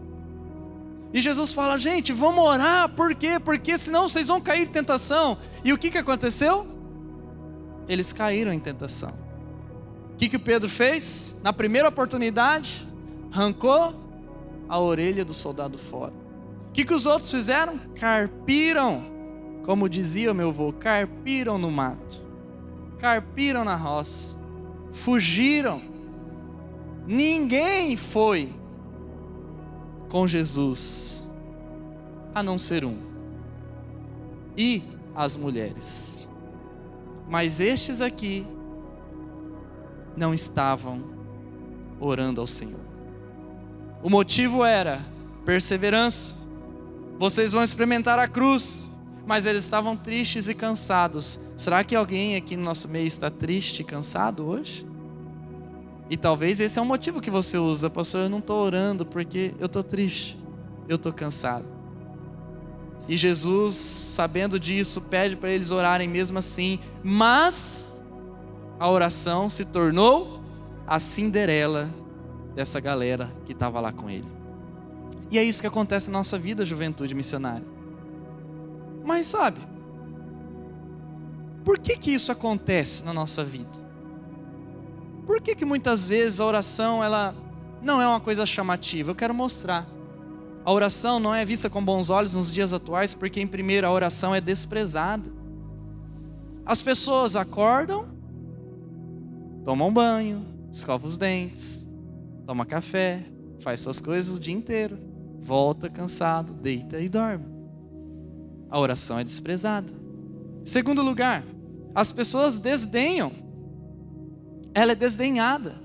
E 1.13 1.21
Jesus 1.21 1.53
fala: 1.53 1.77
gente, 1.77 2.12
vamos 2.12 2.43
orar, 2.43 2.89
por 2.89 3.15
quê? 3.15 3.39
Porque 3.39 3.77
senão 3.77 4.07
vocês 4.07 4.27
vão 4.27 4.41
cair 4.41 4.63
em 4.63 4.67
tentação. 4.67 5.38
E 5.63 5.71
o 5.71 5.77
que, 5.77 5.89
que 5.89 5.97
aconteceu? 5.97 6.67
Eles 7.88 8.12
caíram 8.12 8.51
em 8.51 8.59
tentação. 8.59 9.13
O 10.13 10.17
que, 10.17 10.29
que 10.29 10.38
Pedro 10.38 10.69
fez? 10.69 11.35
Na 11.43 11.53
primeira 11.53 11.89
oportunidade, 11.89 12.88
arrancou 13.31 13.95
a 14.67 14.79
orelha 14.79 15.24
do 15.24 15.33
soldado 15.33 15.77
fora. 15.77 16.13
O 16.69 16.71
que, 16.71 16.83
que 16.83 16.93
os 16.93 17.05
outros 17.05 17.31
fizeram? 17.31 17.77
Carpiram, 17.95 19.05
como 19.63 19.88
dizia 19.88 20.33
meu 20.33 20.50
avô, 20.50 20.74
carpiram 20.74 21.57
no 21.57 21.71
mato, 21.71 22.21
carpiram 23.00 23.63
na 23.63 23.75
roça, 23.75 24.39
fugiram. 24.91 25.94
Ninguém 27.07 27.95
foi 27.95 28.53
com 30.09 30.25
Jesus, 30.25 31.31
a 32.33 32.41
não 32.41 32.57
ser 32.57 32.83
um, 32.83 32.97
e 34.57 34.81
as 35.15 35.38
mulheres. 35.38 36.27
Mas 37.27 37.59
estes 37.59 38.01
aqui 38.01 38.45
não 40.15 40.33
estavam 40.33 41.03
orando 42.00 42.41
ao 42.41 42.47
Senhor. 42.47 42.79
O 44.01 44.09
motivo 44.09 44.63
era 44.63 45.03
perseverança. 45.45 46.35
Vocês 47.17 47.53
vão 47.53 47.63
experimentar 47.63 48.19
a 48.19 48.27
cruz, 48.27 48.89
mas 49.25 49.45
eles 49.45 49.63
estavam 49.63 49.95
tristes 49.95 50.47
e 50.47 50.53
cansados. 50.53 51.39
Será 51.55 51.83
que 51.83 51.95
alguém 51.95 52.35
aqui 52.35 52.55
no 52.55 52.63
nosso 52.63 52.88
meio 52.88 53.07
está 53.07 53.29
triste 53.29 53.81
e 53.81 53.83
cansado 53.83 54.45
hoje? 54.45 54.85
E 56.09 56.15
talvez 56.15 56.59
esse 56.59 56.77
é 56.77 56.81
o 56.81 56.85
motivo 56.85 57.19
que 57.19 57.31
você 57.31 57.57
usa, 57.57 57.89
pastor. 57.89 58.21
Eu 58.21 58.29
não 58.29 58.39
estou 58.39 58.63
orando 58.63 59.05
porque 59.05 59.53
eu 59.59 59.65
estou 59.65 59.83
triste, 59.83 60.38
eu 60.88 60.95
estou 60.95 61.12
cansado. 61.12 61.65
E 63.07 63.15
Jesus, 63.17 63.75
sabendo 63.75 64.59
disso, 64.59 65.01
pede 65.01 65.35
para 65.35 65.51
eles 65.51 65.71
orarem 65.71 66.07
mesmo 66.07 66.39
assim, 66.39 66.79
mas 67.03 67.95
a 68.79 68.89
oração 68.89 69.50
se 69.50 69.63
tornou 69.65 70.41
a 70.88 71.00
Cinderela 71.00 71.89
dessa 72.55 72.79
galera 72.79 73.31
que 73.45 73.51
estava 73.51 73.79
lá 73.79 73.91
com 73.91 74.09
ele. 74.09 74.31
E 75.29 75.38
é 75.38 75.43
isso 75.43 75.62
que 75.62 75.67
acontece 75.67 76.09
na 76.09 76.19
nossa 76.19 76.38
vida, 76.38 76.65
juventude 76.65 77.13
missionária. 77.13 77.65
Mas 79.03 79.27
sabe, 79.27 79.59
por 81.63 81.77
que 81.77 81.97
que 81.97 82.12
isso 82.12 82.31
acontece 82.31 83.03
na 83.03 83.13
nossa 83.13 83.43
vida? 83.43 83.85
Por 85.25 85.41
que, 85.41 85.55
que 85.55 85.65
muitas 85.65 86.08
vezes 86.08 86.39
a 86.39 86.46
oração 86.46 87.03
ela 87.03 87.36
não 87.82 88.01
é 88.01 88.08
uma 88.08 88.20
coisa 88.20 88.46
chamativa? 88.46 89.12
Eu 89.12 89.15
quero 89.15 89.34
mostrar. 89.34 89.88
A 90.63 90.72
oração 90.72 91.20
não 91.20 91.34
é 91.34 91.44
vista 91.46 91.70
com 91.70 91.84
bons 91.84 92.10
olhos 92.10 92.36
nos 92.36 92.53
dias 92.53 92.74
atuais, 92.74 93.13
porque, 93.13 93.39
em 93.39 93.48
primeiro, 93.48 93.86
a 93.86 93.91
oração 93.91 94.34
é 94.34 94.41
desprezada. 94.41 95.29
As 96.65 96.82
pessoas 96.82 97.36
acordam, 97.36 98.08
tomam 99.63 99.94
banho, 99.94 100.46
escovam 100.72 101.08
os 101.08 101.17
dentes, 101.17 101.88
toma 102.46 102.65
café, 102.65 103.24
faz 103.60 103.82
suas 103.82 104.01
coisas 104.01 104.36
o 104.36 104.39
dia 104.39 104.53
inteiro, 104.53 104.98
volta 105.41 105.89
cansado, 105.89 106.53
deita 106.53 107.00
e 107.00 107.08
dorme. 107.08 107.46
A 108.70 108.79
oração 108.79 109.20
é 109.20 109.24
desprezada. 109.24 109.94
Segundo 110.63 111.03
lugar, 111.03 111.44
as 111.94 112.12
pessoas 112.12 112.58
desdenham 112.58 113.44
ela 114.75 114.91
é 114.91 114.96
desdenhada. 114.96 115.82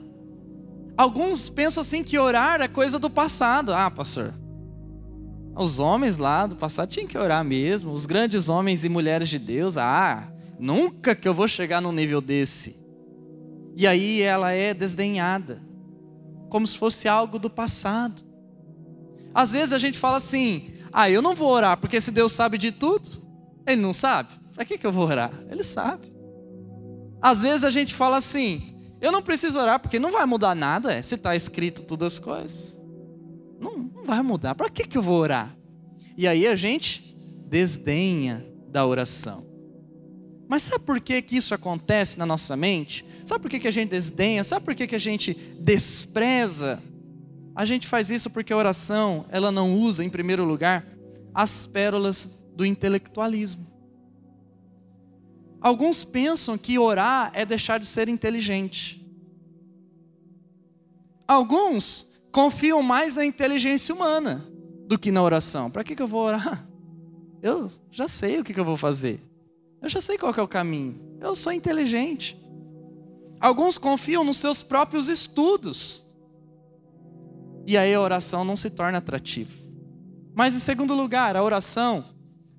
Alguns 0.97 1.49
pensam 1.49 1.81
assim 1.81 2.03
que 2.03 2.19
orar 2.19 2.61
é 2.61 2.69
coisa 2.69 2.99
do 2.99 3.09
passado. 3.09 3.73
Ah, 3.73 3.91
pastor, 3.91 4.35
os 5.57 5.79
homens 5.79 6.17
lá 6.17 6.47
do 6.47 6.57
passado 6.57 6.91
tinham 6.91 7.07
que 7.07 7.17
orar 7.17 7.45
mesmo, 7.45 7.93
os 7.93 8.05
grandes 8.05 8.49
homens 8.49 8.85
e 8.85 8.89
mulheres 8.89 9.29
de 9.29 9.39
Deus. 9.39 9.79
Ah, 9.79 10.31
nunca 10.59 11.15
que 11.15 11.27
eu 11.27 11.33
vou 11.33 11.47
chegar 11.47 11.81
num 11.81 11.93
nível 11.93 12.21
desse. 12.21 12.77
E 13.77 13.87
aí 13.87 14.21
ela 14.21 14.51
é 14.51 14.75
desdenhada, 14.75 15.63
como 16.49 16.67
se 16.67 16.77
fosse 16.77 17.07
algo 17.07 17.39
do 17.39 17.49
passado. 17.49 18.23
Às 19.33 19.53
vezes 19.53 19.73
a 19.73 19.79
gente 19.79 19.99
fala 19.99 20.17
assim: 20.17 20.75
ah, 20.93 21.09
eu 21.09 21.23
não 21.23 21.37
vou 21.37 21.49
orar, 21.49 21.79
porque 21.79 22.01
se 22.01 22.11
Deus 22.11 22.33
sabe 22.33 22.59
de 22.59 22.73
tudo, 22.73 23.09
Ele 23.65 23.81
não 23.81 23.93
sabe. 23.93 24.31
Para 24.53 24.65
que, 24.65 24.77
que 24.77 24.87
eu 24.87 24.93
vou 24.93 25.07
orar? 25.07 25.33
Ele 25.49 25.63
sabe. 25.63 26.13
Às 27.23 27.43
vezes 27.45 27.65
a 27.65 27.71
gente 27.71 27.95
fala 27.95 28.17
assim: 28.17 28.70
eu 29.01 29.11
não 29.11 29.23
preciso 29.23 29.59
orar 29.59 29.81
porque 29.81 29.99
não 29.99 30.13
vai 30.13 30.27
mudar 30.27 30.55
nada, 30.55 30.93
é, 30.93 31.01
se 31.03 31.15
está 31.15 31.35
escrito 31.35 31.83
todas 31.83 32.15
as 32.15 32.19
coisas. 32.19 32.79
Não, 33.59 33.77
não 33.77 34.05
vai 34.05 34.23
mudar. 34.23 34.55
Para 34.55 34.69
que, 34.69 34.85
que 34.85 34.99
eu 34.99 35.03
vou 35.03 35.21
orar? 35.21 35.57
E 36.17 36.27
aí 36.27 36.47
a 36.47 36.57
gente 36.57 37.17
desdenha 37.47 38.47
da 38.69 38.87
oração. 38.87 39.45
Mas 40.49 40.63
sabe 40.63 40.85
por 40.85 41.01
que, 41.01 41.23
que 41.23 41.37
isso 41.37 41.55
acontece 41.55 42.19
na 42.19 42.27
nossa 42.27 42.57
mente? 42.57 43.05
Sabe 43.25 43.43
por 43.43 43.51
que, 43.51 43.61
que 43.61 43.69
a 43.69 43.73
gente 43.73 43.91
desdenha? 43.91 44.43
Sabe 44.43 44.65
por 44.65 44.75
que, 44.75 44.87
que 44.87 44.97
a 44.97 45.01
gente 45.01 45.33
despreza? 45.61 46.83
A 47.55 47.65
gente 47.65 47.87
faz 47.87 48.11
isso 48.11 48.29
porque 48.31 48.53
a 48.53 48.57
oração, 48.57 49.27
ela 49.31 49.53
não 49.53 49.77
usa, 49.79 50.05
em 50.05 50.11
primeiro 50.11 50.45
lugar, 50.45 50.85
as 51.33 51.67
pérolas 51.67 52.39
do 52.57 52.67
intelectualismo. 52.67 53.70
Alguns 55.61 56.05
pensam 56.05 56.57
que 56.57 56.79
orar 56.79 57.31
é 57.35 57.45
deixar 57.45 57.79
de 57.79 57.87
ser 57.87 58.09
inteligente. 58.09 59.05
Alguns 61.29 62.21
confiam 62.33 62.83
mais 62.83 63.15
na 63.15 63.25
inteligência 63.25 63.95
humana 63.95 64.47
do 64.87 64.99
que 64.99 65.13
na 65.13 65.23
oração. 65.23 65.71
Para 65.71 65.85
que, 65.85 65.95
que 65.95 66.03
eu 66.03 66.07
vou 66.07 66.23
orar? 66.23 66.67
Eu 67.43 67.71
já 67.91 68.07
sei 68.07 68.39
o 68.39 68.45
que, 68.45 68.53
que 68.53 68.61
eu 68.61 68.65
vou 68.67 68.77
fazer. 68.77 69.19
Eu 69.81 69.89
já 69.89 69.99
sei 69.99 70.19
qual 70.19 70.35
é 70.37 70.43
o 70.43 70.47
caminho. 70.47 71.01
Eu 71.19 71.35
sou 71.35 71.51
inteligente. 71.51 72.39
Alguns 73.41 73.79
confiam 73.79 74.23
nos 74.23 74.37
seus 74.37 74.63
próprios 74.63 75.09
estudos. 75.09 76.05
E 77.67 77.79
aí 77.79 77.95
a 77.95 78.01
oração 78.01 78.45
não 78.45 78.57
se 78.57 78.69
torna 78.69 78.99
atrativa. 78.99 79.55
Mas 80.35 80.55
em 80.55 80.59
segundo 80.61 80.93
lugar, 80.93 81.35
a 81.35 81.43
oração, 81.43 82.10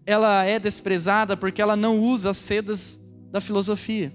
ela 0.05 0.43
é 0.45 0.59
desprezada 0.59 1.37
porque 1.37 1.61
ela 1.61 1.75
não 1.75 1.99
usa 1.99 2.31
as 2.31 2.37
sedas 2.37 2.99
da 3.29 3.39
filosofia. 3.39 4.13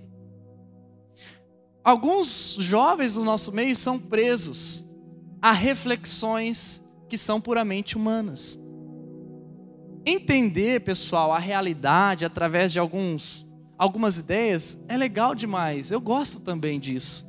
Alguns 1.85 2.57
jovens 2.59 3.15
do 3.15 3.25
nosso 3.25 3.53
meio 3.53 3.75
são 3.77 3.99
presos 3.99 4.85
a 5.41 5.53
reflexões 5.53 6.83
que 7.09 7.17
são 7.17 7.41
puramente 7.41 7.97
humanas. 7.97 8.59
Entender, 10.05 10.81
pessoal, 10.81 11.33
a 11.33 11.39
realidade 11.39 12.25
através 12.25 12.73
de 12.73 12.79
alguns 12.79 13.47
algumas 13.79 14.19
ideias 14.19 14.79
é 14.89 14.97
legal 14.97 15.35
demais. 15.35 15.91
Eu 15.91 16.01
gosto 16.01 16.41
também 16.41 16.81
disso. 16.81 17.27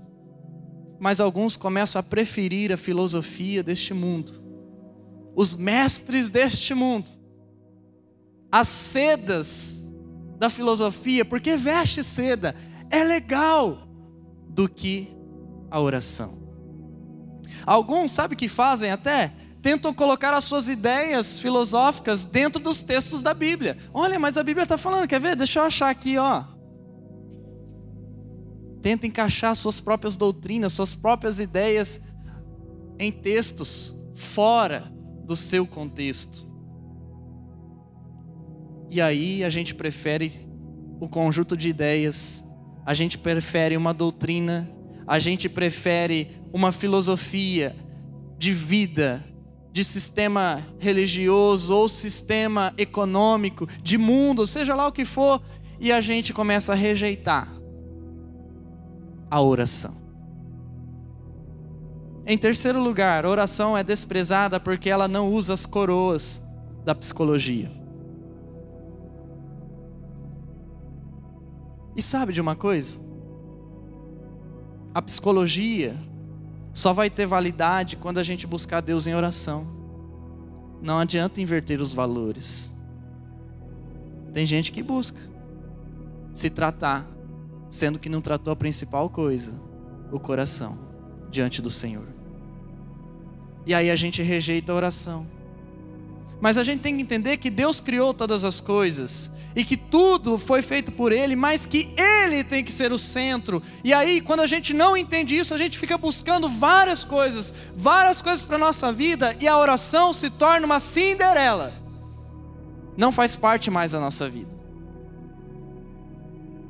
Mas 1.00 1.20
alguns 1.20 1.56
começam 1.56 2.00
a 2.00 2.04
preferir 2.04 2.72
a 2.72 2.78
filosofia 2.78 3.62
deste 3.62 3.94
mundo. 3.94 4.42
Os 5.36 5.56
mestres 5.56 6.30
deste 6.30 6.74
mundo. 6.74 7.12
As 8.52 8.68
sedas 8.68 9.88
da 10.38 10.50
filosofia, 10.50 11.26
porque 11.26 11.58
veste 11.58 12.04
seda 12.04 12.56
é 12.90 13.04
legal 13.04 13.88
do 14.50 14.70
que 14.70 15.16
a 15.70 15.80
oração. 15.80 16.48
Alguns, 17.66 18.12
sabe 18.12 18.36
que 18.36 18.48
fazem 18.48 18.92
até? 18.92 19.34
Tentam 19.62 19.94
colocar 19.94 20.34
as 20.34 20.46
suas 20.46 20.70
ideias 20.70 21.40
filosóficas 21.40 22.24
dentro 22.24 22.62
dos 22.62 22.82
textos 22.82 23.22
da 23.22 23.34
Bíblia. 23.34 23.78
Olha, 23.94 24.18
mas 24.18 24.38
a 24.38 24.44
Bíblia 24.44 24.64
está 24.64 24.78
falando, 24.78 25.08
quer 25.08 25.20
ver? 25.20 25.36
Deixa 25.36 25.60
eu 25.60 25.64
achar 25.64 25.90
aqui, 25.90 26.18
ó. 26.18 26.46
Tenta 28.82 29.06
encaixar 29.06 29.54
suas 29.56 29.82
próprias 29.82 30.16
doutrinas, 30.16 30.72
suas 30.72 30.96
próprias 30.96 31.40
ideias 31.40 32.00
em 32.98 33.12
textos 33.12 33.94
fora 34.16 34.90
do 35.26 35.36
seu 35.36 35.68
contexto. 35.68 36.47
E 38.90 39.02
aí 39.02 39.44
a 39.44 39.50
gente 39.50 39.76
prefere 39.76 40.32
o 41.00 41.08
conjunto 41.08 41.56
de 41.56 41.70
ideias 41.70 42.44
a 42.88 42.94
gente 42.94 43.18
prefere 43.18 43.76
uma 43.76 43.94
doutrina, 43.94 44.66
a 45.06 45.20
gente 45.20 45.50
prefere 45.50 46.40
uma 46.54 46.72
filosofia 46.72 47.76
de 48.38 48.54
vida, 48.54 49.22
de 49.74 49.84
sistema 49.84 50.66
religioso 50.80 51.76
ou 51.76 51.90
sistema 51.90 52.74
econômico, 52.78 53.68
de 53.84 53.98
mundo, 53.98 54.48
seja 54.48 54.74
lá 54.74 54.88
o 54.88 54.94
que 54.94 55.04
for, 55.04 55.42
e 55.82 55.92
a 55.92 56.00
gente 56.00 56.32
começa 56.32 56.72
a 56.72 56.76
rejeitar 56.78 57.52
a 59.30 59.42
oração. 59.42 59.94
Em 62.26 62.38
terceiro 62.38 62.82
lugar, 62.82 63.26
a 63.26 63.30
oração 63.30 63.78
é 63.78 63.84
desprezada 63.84 64.62
porque 64.62 64.90
ela 64.90 65.10
não 65.10 65.30
usa 65.30 65.54
as 65.54 65.66
coroas 65.66 66.42
da 66.86 66.96
psicologia. 66.96 67.70
E 71.98 72.02
sabe 72.02 72.32
de 72.32 72.40
uma 72.40 72.56
coisa? 72.56 73.02
A 74.94 75.02
psicologia 75.02 75.98
só 76.72 76.94
vai 76.94 77.10
ter 77.10 77.26
validade 77.26 77.98
quando 77.98 78.20
a 78.20 78.24
gente 78.24 78.46
buscar 78.46 78.82
Deus 78.82 79.08
em 79.08 79.16
oração. 79.16 79.66
Não 80.80 81.00
adianta 81.00 81.42
inverter 81.42 81.82
os 81.82 81.92
valores. 81.92 82.78
Tem 84.32 84.46
gente 84.46 84.72
que 84.72 84.84
busca 84.84 85.20
se 86.32 86.52
tratar, 86.52 87.10
sendo 87.68 87.98
que 87.98 88.10
não 88.10 88.22
tratou 88.22 88.54
a 88.54 88.56
principal 88.56 89.10
coisa, 89.10 89.60
o 90.12 90.20
coração, 90.20 90.78
diante 91.32 91.64
do 91.64 91.72
Senhor. 91.72 92.06
E 93.66 93.74
aí 93.74 93.90
a 93.90 93.96
gente 93.96 94.22
rejeita 94.22 94.72
a 94.72 94.76
oração. 94.76 95.26
Mas 96.40 96.58
a 96.58 96.64
gente 96.64 96.82
tem 96.82 96.96
que 96.96 97.02
entender 97.02 97.38
que 97.38 97.50
Deus 97.50 97.80
criou 97.80 98.14
todas 98.14 98.44
as 98.44 98.60
coisas 98.60 99.32
e 99.56 99.64
que 99.64 99.76
tudo 99.76 100.38
foi 100.38 100.62
feito 100.62 100.92
por 100.92 101.12
Ele, 101.12 101.36
mas 101.36 101.66
que 101.66 101.92
Ele 101.98 102.44
tem 102.44 102.64
que 102.64 102.72
ser 102.72 102.92
o 102.92 102.98
centro. 103.00 103.62
E 103.84 103.92
aí, 103.92 104.22
quando 104.22 104.42
a 104.42 104.46
gente 104.46 104.72
não 104.72 104.96
entende 104.96 105.36
isso, 105.36 105.54
a 105.54 105.58
gente 105.58 105.80
fica 105.80 105.98
buscando 105.98 106.48
várias 106.48 107.04
coisas, 107.04 107.52
várias 107.76 108.22
coisas 108.22 108.46
para 108.46 108.56
a 108.56 108.60
nossa 108.60 108.92
vida 108.92 109.36
e 109.42 109.48
a 109.48 109.58
oração 109.58 110.14
se 110.14 110.30
torna 110.30 110.66
uma 110.66 110.80
Cinderela. 110.80 111.74
Não 112.96 113.12
faz 113.12 113.36
parte 113.36 113.72
mais 113.72 113.94
da 113.94 114.00
nossa 114.00 114.30
vida. 114.30 114.56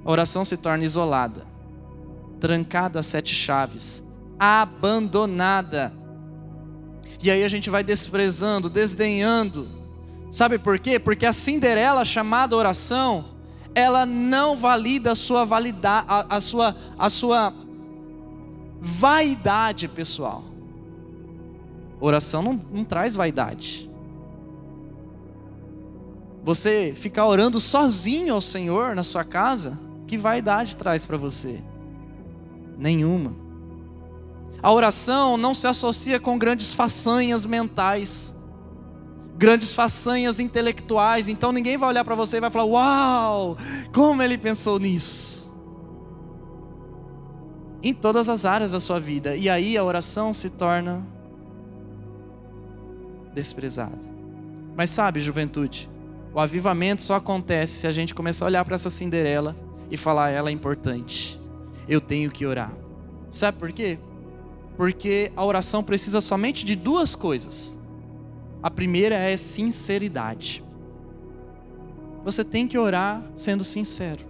A 0.06 0.10
oração 0.10 0.46
se 0.46 0.56
torna 0.56 0.86
isolada, 0.86 1.46
trancada 2.40 3.02
a 3.02 3.04
sete 3.04 3.36
chaves, 3.36 4.02
abandonada 4.40 5.92
e 7.22 7.32
aí 7.32 7.44
a 7.44 7.50
gente 7.50 7.70
vai 7.70 7.84
desprezando, 7.84 8.70
desdenhando. 8.70 9.68
Sabe 10.30 10.60
por 10.60 10.78
quê? 10.78 11.00
Porque 11.00 11.26
a 11.26 11.34
Cinderela 11.34 12.06
chamada 12.06 12.56
oração, 12.56 13.26
ela 13.74 14.06
não 14.06 14.56
valida 14.56 15.12
a 15.12 15.16
sua 15.16 15.46
validade, 15.46 16.06
a, 16.10 16.38
a, 16.38 16.42
sua, 16.42 16.76
a 16.98 17.10
sua 17.10 17.54
vaidade 18.80 19.88
pessoal. 19.88 20.44
Oração 22.00 22.42
não, 22.42 22.60
não 22.72 22.84
traz 22.84 23.16
vaidade. 23.16 23.90
Você 26.44 26.94
ficar 26.96 27.26
orando 27.26 27.60
sozinho 27.60 28.34
ao 28.34 28.42
Senhor 28.42 28.96
na 28.96 29.04
sua 29.04 29.24
casa, 29.24 29.78
que 30.06 30.18
vaidade 30.18 30.76
traz 30.76 31.06
para 31.06 31.18
você? 31.18 31.60
Nenhuma. 32.78 33.47
A 34.62 34.72
oração 34.72 35.38
não 35.38 35.54
se 35.54 35.68
associa 35.68 36.20
com 36.20 36.38
grandes 36.38 36.74
façanhas 36.74 37.46
mentais, 37.46 38.36
grandes 39.38 39.74
façanhas 39.74 40.40
intelectuais. 40.40 41.28
Então 41.28 41.52
ninguém 41.52 41.78
vai 41.78 41.90
olhar 41.90 42.04
para 42.04 42.16
você 42.16 42.38
e 42.38 42.42
vai 42.42 42.50
falar: 42.50 42.66
Uau, 42.66 43.58
como 43.94 44.22
ele 44.22 44.38
pensou 44.38 44.80
nisso. 44.80 45.38
Em 47.84 47.94
todas 47.94 48.28
as 48.28 48.44
áreas 48.44 48.72
da 48.72 48.80
sua 48.80 49.00
vida. 49.00 49.36
E 49.36 49.48
aí 49.50 49.78
a 49.78 49.84
oração 49.84 50.34
se 50.34 50.50
torna 50.50 51.06
desprezada. 53.34 54.18
Mas 54.76 54.90
sabe, 54.90 55.20
juventude, 55.20 55.90
o 56.34 56.40
avivamento 56.40 57.04
só 57.04 57.16
acontece 57.16 57.82
se 57.82 57.88
a 57.88 57.92
gente 57.92 58.14
começar 58.14 58.46
a 58.46 58.48
olhar 58.48 58.66
para 58.66 58.76
essa 58.76 58.90
Cinderela 58.90 59.56
e 59.92 59.96
falar: 59.96 60.32
ela 60.32 60.50
é 60.50 60.52
importante. 60.52 61.40
Eu 61.88 62.02
tenho 62.02 62.32
que 62.32 62.46
orar. 62.46 62.74
Sabe 63.30 63.58
por 63.60 63.72
quê? 63.72 64.00
Porque 64.78 65.32
a 65.36 65.44
oração 65.44 65.84
precisa 65.84 66.22
somente 66.22 66.64
de 66.64 66.76
duas 66.76 67.16
coisas. 67.16 67.78
A 68.62 68.70
primeira 68.70 69.16
é 69.16 69.36
sinceridade. 69.36 70.64
Você 72.24 72.44
tem 72.44 72.68
que 72.68 72.78
orar 72.78 73.24
sendo 73.36 73.64
sincero. 73.64 74.24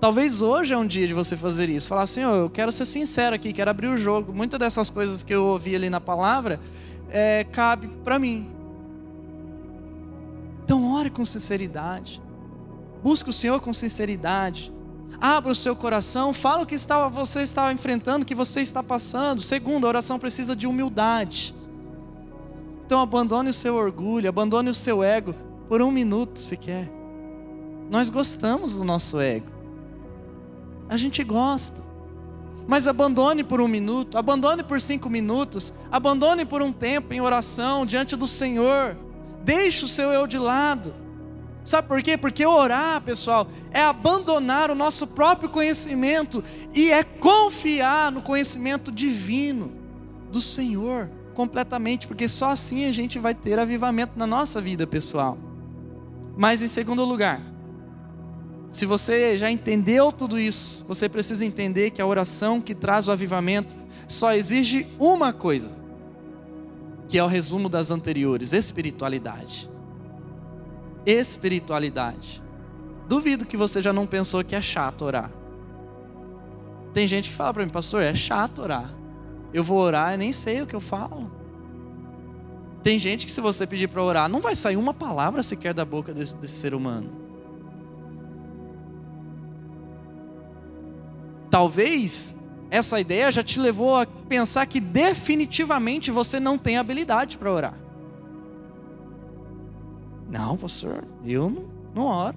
Talvez 0.00 0.42
hoje 0.42 0.74
é 0.74 0.78
um 0.78 0.86
dia 0.86 1.06
de 1.06 1.14
você 1.14 1.36
fazer 1.36 1.68
isso. 1.68 1.86
Falar 1.86 2.02
assim, 2.02 2.24
oh, 2.24 2.34
eu 2.34 2.50
quero 2.50 2.72
ser 2.72 2.86
sincero 2.86 3.36
aqui, 3.36 3.52
quero 3.52 3.70
abrir 3.70 3.86
o 3.86 3.96
jogo. 3.96 4.32
Muitas 4.32 4.58
dessas 4.58 4.90
coisas 4.90 5.22
que 5.22 5.32
eu 5.32 5.44
ouvi 5.44 5.76
ali 5.76 5.88
na 5.88 6.00
palavra, 6.00 6.58
é, 7.08 7.44
cabe 7.44 7.88
para 8.02 8.18
mim. 8.18 8.50
Então 10.64 10.92
ore 10.94 11.10
com 11.10 11.24
sinceridade. 11.24 12.20
Busque 13.02 13.30
o 13.30 13.32
Senhor 13.32 13.60
com 13.60 13.72
sinceridade. 13.72 14.72
Abra 15.20 15.52
o 15.52 15.54
seu 15.54 15.76
coração, 15.76 16.32
fala 16.32 16.62
o 16.62 16.66
que 16.66 16.74
estava, 16.74 17.08
você 17.10 17.42
está 17.42 17.70
enfrentando, 17.72 18.22
o 18.22 18.26
que 18.26 18.34
você 18.34 18.60
está 18.60 18.82
passando. 18.82 19.40
Segundo, 19.40 19.84
a 19.84 19.88
oração 19.88 20.18
precisa 20.18 20.56
de 20.56 20.66
humildade. 20.66 21.54
Então 22.86 23.00
abandone 23.00 23.50
o 23.50 23.52
seu 23.52 23.74
orgulho, 23.74 24.28
abandone 24.28 24.70
o 24.70 24.74
seu 24.74 25.02
ego 25.02 25.34
por 25.68 25.82
um 25.82 25.90
minuto, 25.90 26.38
se 26.38 26.56
quer. 26.56 26.90
Nós 27.90 28.08
gostamos 28.08 28.74
do 28.74 28.82
nosso 28.82 29.20
ego. 29.20 29.46
A 30.88 30.96
gente 30.96 31.22
gosta. 31.22 31.80
Mas 32.66 32.86
abandone 32.86 33.44
por 33.44 33.60
um 33.60 33.68
minuto, 33.68 34.16
abandone 34.16 34.62
por 34.62 34.80
cinco 34.80 35.10
minutos, 35.10 35.74
abandone 35.90 36.44
por 36.44 36.62
um 36.62 36.72
tempo 36.72 37.12
em 37.12 37.20
oração 37.20 37.84
diante 37.84 38.16
do 38.16 38.26
Senhor. 38.26 38.96
Deixe 39.42 39.84
o 39.84 39.88
seu 39.88 40.10
eu 40.10 40.26
de 40.26 40.38
lado. 40.38 40.94
Sabe 41.64 41.88
por 41.88 42.02
quê? 42.02 42.16
Porque 42.16 42.44
orar, 42.46 43.00
pessoal, 43.02 43.46
é 43.70 43.82
abandonar 43.82 44.70
o 44.70 44.74
nosso 44.74 45.06
próprio 45.06 45.48
conhecimento 45.50 46.42
e 46.74 46.90
é 46.90 47.02
confiar 47.02 48.10
no 48.10 48.22
conhecimento 48.22 48.90
divino 48.90 49.70
do 50.30 50.40
Senhor 50.40 51.10
completamente, 51.34 52.06
porque 52.06 52.28
só 52.28 52.50
assim 52.50 52.86
a 52.86 52.92
gente 52.92 53.18
vai 53.18 53.34
ter 53.34 53.58
avivamento 53.58 54.18
na 54.18 54.26
nossa 54.26 54.60
vida 54.60 54.86
pessoal. 54.86 55.38
Mas 56.36 56.62
em 56.62 56.68
segundo 56.68 57.04
lugar, 57.04 57.42
se 58.70 58.86
você 58.86 59.36
já 59.36 59.50
entendeu 59.50 60.12
tudo 60.12 60.38
isso, 60.38 60.84
você 60.86 61.08
precisa 61.08 61.44
entender 61.44 61.90
que 61.90 62.00
a 62.00 62.06
oração 62.06 62.60
que 62.60 62.74
traz 62.74 63.08
o 63.08 63.12
avivamento 63.12 63.76
só 64.06 64.32
exige 64.32 64.86
uma 64.98 65.32
coisa, 65.32 65.76
que 67.08 67.18
é 67.18 67.24
o 67.24 67.26
resumo 67.26 67.68
das 67.68 67.90
anteriores: 67.90 68.52
espiritualidade. 68.52 69.68
Espiritualidade. 71.04 72.42
Duvido 73.08 73.46
que 73.46 73.56
você 73.56 73.82
já 73.82 73.92
não 73.92 74.06
pensou 74.06 74.44
que 74.44 74.54
é 74.54 74.60
chato 74.60 75.04
orar. 75.04 75.30
Tem 76.92 77.06
gente 77.06 77.30
que 77.30 77.34
fala 77.34 77.52
para 77.52 77.64
mim, 77.64 77.70
pastor, 77.70 78.02
é 78.02 78.14
chato 78.14 78.62
orar. 78.62 78.92
Eu 79.52 79.64
vou 79.64 79.78
orar 79.78 80.14
e 80.14 80.16
nem 80.16 80.32
sei 80.32 80.62
o 80.62 80.66
que 80.66 80.74
eu 80.74 80.80
falo. 80.80 81.30
Tem 82.82 82.98
gente 82.98 83.26
que, 83.26 83.32
se 83.32 83.40
você 83.40 83.66
pedir 83.66 83.88
para 83.88 84.02
orar, 84.02 84.28
não 84.28 84.40
vai 84.40 84.56
sair 84.56 84.76
uma 84.76 84.94
palavra 84.94 85.42
sequer 85.42 85.74
da 85.74 85.84
boca 85.84 86.14
desse, 86.14 86.34
desse 86.36 86.54
ser 86.54 86.74
humano. 86.74 87.10
Talvez 91.50 92.36
essa 92.70 93.00
ideia 93.00 93.30
já 93.32 93.42
te 93.42 93.58
levou 93.58 93.96
a 93.96 94.06
pensar 94.06 94.64
que 94.66 94.80
definitivamente 94.80 96.10
você 96.10 96.38
não 96.38 96.56
tem 96.56 96.78
habilidade 96.78 97.36
para 97.36 97.52
orar. 97.52 97.74
Não, 100.30 100.56
pastor, 100.56 101.04
eu 101.24 101.50
não, 101.50 101.68
não 101.94 102.04
oro. 102.04 102.36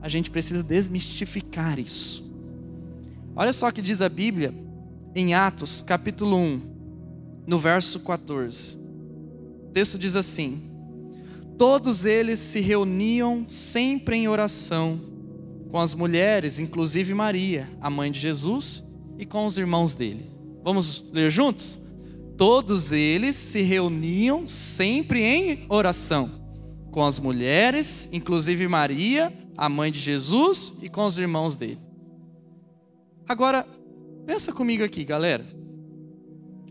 A 0.00 0.08
gente 0.08 0.30
precisa 0.30 0.62
desmistificar 0.62 1.78
isso. 1.78 2.32
Olha 3.36 3.52
só 3.52 3.68
o 3.68 3.72
que 3.72 3.82
diz 3.82 4.00
a 4.00 4.08
Bíblia 4.08 4.54
em 5.14 5.34
Atos, 5.34 5.82
capítulo 5.82 6.36
1, 6.36 6.60
no 7.46 7.58
verso 7.58 8.00
14. 8.00 8.76
O 9.68 9.72
texto 9.72 9.98
diz 9.98 10.16
assim: 10.16 10.62
Todos 11.58 12.06
eles 12.06 12.40
se 12.40 12.60
reuniam 12.60 13.44
sempre 13.48 14.16
em 14.16 14.26
oração 14.26 15.00
com 15.70 15.78
as 15.78 15.94
mulheres, 15.94 16.58
inclusive 16.58 17.14
Maria, 17.14 17.68
a 17.80 17.88
mãe 17.88 18.10
de 18.10 18.18
Jesus, 18.18 18.84
e 19.18 19.26
com 19.26 19.46
os 19.46 19.58
irmãos 19.58 19.94
dele. 19.94 20.24
Vamos 20.64 21.10
ler 21.12 21.30
juntos? 21.30 21.78
Todos 22.36 22.90
eles 22.90 23.36
se 23.36 23.60
reuniam 23.60 24.48
sempre 24.48 25.22
em 25.22 25.66
oração, 25.68 26.39
com 26.90 27.04
as 27.04 27.18
mulheres, 27.18 28.08
inclusive 28.12 28.66
Maria, 28.66 29.32
a 29.56 29.68
mãe 29.68 29.92
de 29.92 30.00
Jesus, 30.00 30.74
e 30.82 30.88
com 30.88 31.04
os 31.04 31.18
irmãos 31.18 31.56
dele. 31.56 31.78
Agora, 33.28 33.66
pensa 34.26 34.52
comigo 34.52 34.82
aqui, 34.82 35.04
galera. 35.04 35.46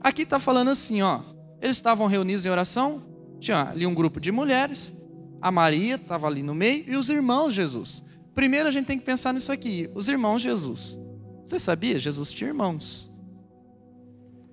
Aqui 0.02 0.24
está 0.24 0.40
falando 0.40 0.70
assim, 0.70 1.02
ó. 1.02 1.22
Eles 1.62 1.78
estavam 1.78 2.08
reunidos 2.08 2.46
em 2.46 2.50
oração, 2.50 3.04
tinha 3.40 3.70
ali 3.70 3.86
um 3.86 3.94
grupo 3.94 4.20
de 4.20 4.32
mulheres, 4.32 4.94
a 5.42 5.52
Maria 5.52 5.96
estava 5.96 6.28
ali 6.28 6.44
no 6.44 6.54
meio 6.54 6.84
e 6.88 6.96
os 6.96 7.10
irmãos 7.10 7.54
Jesus. 7.54 8.04
Primeiro 8.34 8.68
a 8.68 8.72
gente 8.72 8.86
tem 8.86 9.00
que 9.00 9.06
pensar 9.06 9.34
nisso 9.34 9.52
aqui: 9.52 9.90
os 9.94 10.10
irmãos 10.10 10.42
Jesus. 10.42 10.98
Você 11.46 11.60
sabia? 11.60 12.00
Jesus 12.00 12.32
tinha 12.32 12.50
irmãos. 12.50 13.10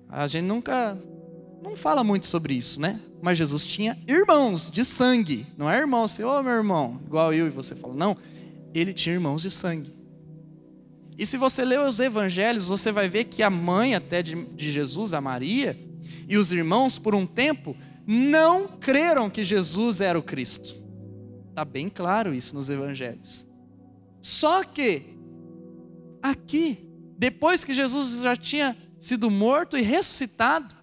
A 0.09 0.27
gente 0.27 0.45
nunca. 0.45 0.97
Não 1.61 1.75
fala 1.75 2.03
muito 2.03 2.27
sobre 2.27 2.53
isso, 2.53 2.79
né? 2.79 2.99
Mas 3.21 3.37
Jesus 3.37 3.65
tinha 3.65 3.97
irmãos 4.07 4.69
de 4.69 4.85
sangue. 4.85 5.47
Não 5.57 5.69
é 5.69 5.77
irmão 5.77 6.03
assim, 6.03 6.23
ô 6.23 6.37
oh, 6.37 6.43
meu 6.43 6.53
irmão, 6.53 7.01
igual 7.05 7.33
eu 7.33 7.47
e 7.47 7.49
você 7.49 7.75
fala. 7.75 7.93
Não, 7.93 8.15
ele 8.73 8.93
tinha 8.93 9.13
irmãos 9.13 9.41
de 9.41 9.51
sangue. 9.51 9.93
E 11.17 11.25
se 11.25 11.35
você 11.35 11.65
ler 11.65 11.79
os 11.79 11.99
evangelhos, 11.99 12.67
você 12.67 12.91
vai 12.91 13.09
ver 13.09 13.25
que 13.25 13.41
a 13.41 13.49
mãe 13.49 13.95
até 13.95 14.21
de, 14.21 14.35
de 14.53 14.71
Jesus, 14.71 15.13
a 15.13 15.21
Maria, 15.21 15.77
e 16.27 16.37
os 16.37 16.51
irmãos, 16.51 16.99
por 16.99 17.15
um 17.15 17.25
tempo, 17.25 17.75
não 18.05 18.67
creram 18.67 19.29
que 19.29 19.43
Jesus 19.43 19.99
era 19.99 20.17
o 20.17 20.23
Cristo. 20.23 20.75
Está 21.49 21.65
bem 21.65 21.87
claro 21.87 22.35
isso 22.35 22.55
nos 22.55 22.69
evangelhos. 22.69 23.47
Só 24.21 24.63
que, 24.63 25.17
aqui, 26.21 26.87
depois 27.17 27.63
que 27.63 27.73
Jesus 27.73 28.21
já 28.21 28.35
tinha 28.35 28.77
sido 28.99 29.31
morto 29.31 29.75
e 29.75 29.81
ressuscitado, 29.81 30.75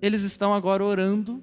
eles 0.00 0.22
estão 0.22 0.52
agora 0.52 0.84
orando. 0.84 1.42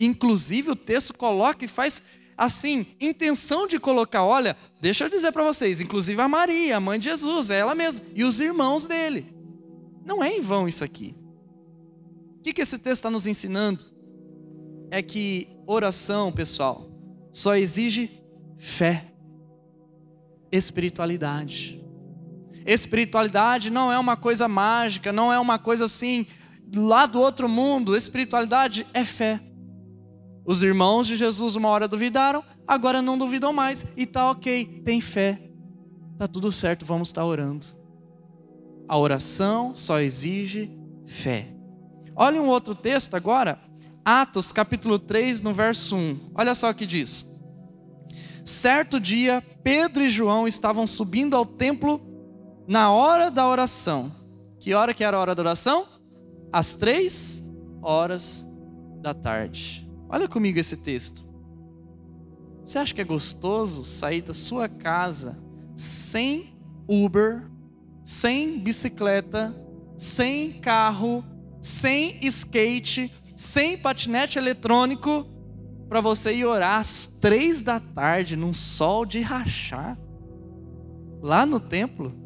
Inclusive, 0.00 0.70
o 0.70 0.76
texto 0.76 1.14
coloca 1.14 1.64
e 1.64 1.68
faz 1.68 2.02
assim, 2.36 2.86
intenção 3.00 3.66
de 3.66 3.78
colocar, 3.78 4.24
olha, 4.24 4.56
deixa 4.80 5.04
eu 5.04 5.08
dizer 5.10 5.32
para 5.32 5.44
vocês, 5.44 5.80
inclusive 5.80 6.20
a 6.20 6.28
Maria, 6.28 6.76
a 6.76 6.80
mãe 6.80 6.98
de 6.98 7.04
Jesus, 7.04 7.50
é 7.50 7.58
ela 7.58 7.74
mesma, 7.74 8.04
e 8.14 8.24
os 8.24 8.40
irmãos 8.40 8.86
dele. 8.86 9.26
Não 10.04 10.24
é 10.24 10.36
em 10.36 10.40
vão 10.40 10.66
isso 10.66 10.82
aqui. 10.82 11.14
O 12.38 12.42
que, 12.42 12.52
que 12.52 12.62
esse 12.62 12.78
texto 12.78 12.96
está 12.96 13.10
nos 13.10 13.26
ensinando? 13.26 13.84
É 14.90 15.00
que 15.00 15.48
oração, 15.66 16.32
pessoal, 16.32 16.90
só 17.32 17.54
exige 17.54 18.10
fé 18.58 19.12
espiritualidade. 20.50 21.80
Espiritualidade 22.66 23.70
não 23.70 23.90
é 23.90 23.98
uma 23.98 24.16
coisa 24.16 24.46
mágica, 24.46 25.12
não 25.12 25.32
é 25.32 25.38
uma 25.40 25.58
coisa 25.58 25.86
assim 25.86 26.26
lá 26.74 27.06
do 27.06 27.20
outro 27.20 27.48
mundo. 27.48 27.96
Espiritualidade 27.96 28.86
é 28.92 29.04
fé. 29.04 29.40
Os 30.44 30.62
irmãos 30.62 31.06
de 31.06 31.16
Jesus 31.16 31.54
uma 31.54 31.68
hora 31.68 31.86
duvidaram, 31.86 32.42
agora 32.66 33.00
não 33.00 33.16
duvidam 33.16 33.52
mais 33.52 33.84
e 33.96 34.06
tá 34.06 34.30
ok, 34.30 34.82
tem 34.84 35.00
fé. 35.00 35.40
Tá 36.18 36.26
tudo 36.26 36.50
certo, 36.50 36.84
vamos 36.84 37.08
estar 37.08 37.24
orando. 37.24 37.66
A 38.88 38.98
oração 38.98 39.74
só 39.76 40.00
exige 40.00 40.70
fé. 41.06 41.48
Olha 42.14 42.42
um 42.42 42.48
outro 42.48 42.74
texto 42.74 43.14
agora, 43.14 43.58
Atos 44.04 44.52
capítulo 44.52 44.98
3, 44.98 45.40
no 45.40 45.54
verso 45.54 45.94
1. 45.94 46.32
Olha 46.34 46.54
só 46.54 46.70
o 46.70 46.74
que 46.74 46.84
diz. 46.84 47.24
Certo 48.44 48.98
dia, 48.98 49.42
Pedro 49.62 50.02
e 50.02 50.08
João 50.08 50.48
estavam 50.48 50.86
subindo 50.86 51.36
ao 51.36 51.46
templo 51.46 52.00
na 52.66 52.90
hora 52.90 53.30
da 53.30 53.48
oração. 53.48 54.12
Que 54.58 54.74
hora 54.74 54.92
que 54.92 55.04
era 55.04 55.16
a 55.16 55.20
hora 55.20 55.34
da 55.34 55.42
oração? 55.42 55.86
Às 56.52 56.74
três 56.74 57.42
horas 57.80 58.46
da 59.00 59.14
tarde. 59.14 59.88
Olha 60.08 60.28
comigo 60.28 60.58
esse 60.58 60.76
texto. 60.76 61.26
Você 62.64 62.78
acha 62.78 62.94
que 62.94 63.00
é 63.00 63.04
gostoso 63.04 63.84
sair 63.84 64.22
da 64.22 64.34
sua 64.34 64.68
casa 64.68 65.38
sem 65.74 66.54
Uber, 66.86 67.50
sem 68.04 68.58
bicicleta, 68.58 69.54
sem 69.96 70.52
carro, 70.52 71.24
sem 71.60 72.18
skate, 72.26 73.10
sem 73.34 73.78
patinete 73.78 74.38
eletrônico 74.38 75.26
para 75.88 76.00
você 76.00 76.32
ir 76.32 76.44
orar 76.44 76.80
às 76.80 77.06
três 77.06 77.60
da 77.60 77.80
tarde, 77.80 78.36
num 78.36 78.52
sol 78.52 79.04
de 79.04 79.20
rachar, 79.20 79.98
lá 81.20 81.44
no 81.44 81.60
templo. 81.60 82.21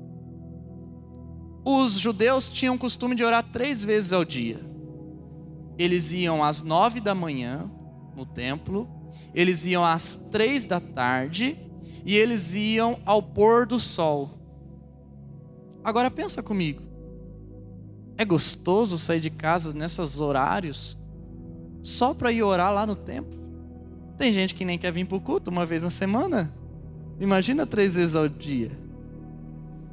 Os 1.68 1.98
judeus 1.98 2.48
tinham 2.48 2.76
o 2.76 2.78
costume 2.78 3.16
de 3.16 3.24
orar 3.24 3.42
três 3.42 3.82
vezes 3.82 4.12
ao 4.12 4.24
dia. 4.24 4.60
Eles 5.76 6.12
iam 6.12 6.44
às 6.44 6.62
nove 6.62 7.00
da 7.00 7.12
manhã 7.12 7.68
no 8.14 8.24
templo, 8.24 8.88
eles 9.34 9.66
iam 9.66 9.84
às 9.84 10.14
três 10.30 10.64
da 10.64 10.78
tarde 10.78 11.58
e 12.04 12.14
eles 12.14 12.54
iam 12.54 13.00
ao 13.04 13.20
pôr 13.20 13.66
do 13.66 13.80
sol. 13.80 14.30
Agora 15.82 16.08
pensa 16.08 16.40
comigo. 16.40 16.82
É 18.16 18.24
gostoso 18.24 18.96
sair 18.96 19.18
de 19.18 19.30
casa 19.30 19.74
nesses 19.74 20.20
horários 20.20 20.96
só 21.82 22.14
para 22.14 22.30
ir 22.30 22.44
orar 22.44 22.72
lá 22.72 22.86
no 22.86 22.94
templo? 22.94 23.40
Tem 24.16 24.32
gente 24.32 24.54
que 24.54 24.64
nem 24.64 24.78
quer 24.78 24.92
vir 24.92 25.04
para 25.04 25.16
o 25.16 25.20
culto 25.20 25.50
uma 25.50 25.66
vez 25.66 25.82
na 25.82 25.90
semana. 25.90 26.54
Imagina 27.18 27.66
três 27.66 27.96
vezes 27.96 28.14
ao 28.14 28.28
dia. 28.28 28.85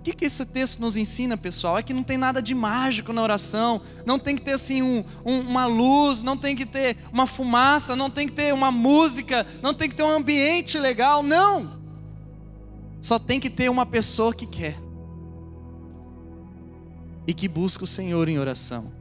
O 0.04 0.06
que, 0.06 0.12
que 0.12 0.26
esse 0.26 0.46
texto 0.46 0.82
nos 0.82 0.98
ensina, 0.98 1.38
pessoal? 1.38 1.78
É 1.78 1.82
que 1.82 1.94
não 1.94 2.04
tem 2.04 2.18
nada 2.18 2.42
de 2.42 2.54
mágico 2.54 3.14
na 3.14 3.24
oração, 3.24 3.80
não 4.06 4.20
tem 4.20 4.36
que 4.36 4.42
ter 4.42 4.52
assim 4.52 4.82
um, 4.82 5.02
um, 5.24 5.40
uma 5.40 5.66
luz, 5.66 6.22
não 6.22 6.36
tem 6.36 6.58
que 6.58 6.66
ter 6.66 6.98
uma 7.10 7.26
fumaça, 7.26 7.96
não 7.96 8.10
tem 8.10 8.28
que 8.28 8.34
ter 8.34 8.54
uma 8.54 8.70
música, 8.70 9.48
não 9.62 9.74
tem 9.74 9.88
que 9.88 9.96
ter 9.96 10.04
um 10.04 10.10
ambiente 10.10 10.78
legal, 10.78 11.24
não. 11.24 11.80
Só 13.00 13.18
tem 13.18 13.40
que 13.40 13.50
ter 13.50 13.70
uma 13.70 13.86
pessoa 13.86 14.34
que 14.34 14.46
quer 14.46 14.78
e 17.26 17.34
que 17.34 17.48
busca 17.48 17.86
o 17.86 17.88
Senhor 17.88 18.28
em 18.28 18.38
oração. 18.38 18.92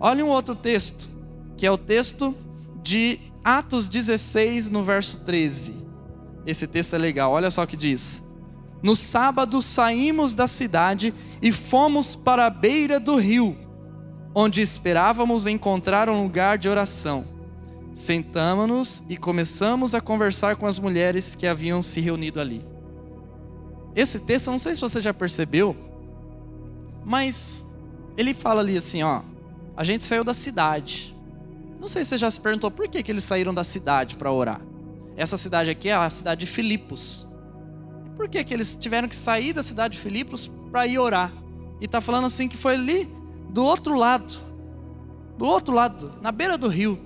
Olha 0.00 0.24
um 0.24 0.28
outro 0.30 0.54
texto, 0.54 1.06
que 1.54 1.66
é 1.66 1.70
o 1.70 1.76
texto 1.76 2.34
de 2.82 3.20
Atos 3.44 3.88
16, 3.88 4.70
no 4.70 4.82
verso 4.82 5.20
13. 5.20 5.74
Esse 6.46 6.66
texto 6.66 6.94
é 6.94 6.98
legal, 6.98 7.30
olha 7.30 7.50
só 7.50 7.62
o 7.62 7.66
que 7.66 7.76
diz. 7.76 8.24
No 8.82 8.94
sábado 8.94 9.62
saímos 9.62 10.34
da 10.34 10.46
cidade 10.46 11.14
e 11.40 11.50
fomos 11.50 12.14
para 12.14 12.46
a 12.46 12.50
beira 12.50 13.00
do 13.00 13.16
rio, 13.16 13.56
onde 14.34 14.60
esperávamos 14.60 15.46
encontrar 15.46 16.08
um 16.08 16.22
lugar 16.22 16.58
de 16.58 16.68
oração. 16.68 17.24
Sentamos-nos 17.92 19.02
e 19.08 19.16
começamos 19.16 19.94
a 19.94 20.00
conversar 20.00 20.56
com 20.56 20.66
as 20.66 20.78
mulheres 20.78 21.34
que 21.34 21.46
haviam 21.46 21.82
se 21.82 22.00
reunido 22.00 22.38
ali. 22.38 22.62
Esse 23.94 24.18
texto, 24.18 24.50
não 24.50 24.58
sei 24.58 24.74
se 24.74 24.82
você 24.82 25.00
já 25.00 25.14
percebeu, 25.14 25.74
mas 27.02 27.66
ele 28.16 28.34
fala 28.34 28.60
ali 28.60 28.76
assim, 28.76 29.02
ó, 29.02 29.22
a 29.74 29.82
gente 29.84 30.04
saiu 30.04 30.22
da 30.22 30.34
cidade. 30.34 31.16
Não 31.80 31.88
sei 31.88 32.04
se 32.04 32.10
você 32.10 32.18
já 32.18 32.30
se 32.30 32.40
perguntou 32.40 32.70
por 32.70 32.88
que, 32.88 33.02
que 33.02 33.10
eles 33.10 33.24
saíram 33.24 33.54
da 33.54 33.64
cidade 33.64 34.16
para 34.16 34.30
orar. 34.30 34.60
Essa 35.16 35.38
cidade 35.38 35.70
aqui 35.70 35.88
é 35.88 35.94
a 35.94 36.10
cidade 36.10 36.40
de 36.40 36.46
Filipos. 36.46 37.26
Por 38.16 38.28
que, 38.28 38.42
que 38.42 38.54
eles 38.54 38.74
tiveram 38.74 39.06
que 39.06 39.14
sair 39.14 39.52
da 39.52 39.62
cidade 39.62 39.94
de 39.94 40.00
Filipos 40.00 40.50
para 40.70 40.86
ir 40.86 40.98
orar? 40.98 41.32
E 41.80 41.84
está 41.84 42.00
falando 42.00 42.26
assim 42.26 42.48
que 42.48 42.56
foi 42.56 42.74
ali 42.74 43.08
do 43.50 43.62
outro 43.62 43.94
lado. 43.94 44.34
Do 45.36 45.44
outro 45.44 45.74
lado, 45.74 46.12
na 46.22 46.32
beira 46.32 46.56
do 46.56 46.66
rio. 46.66 46.98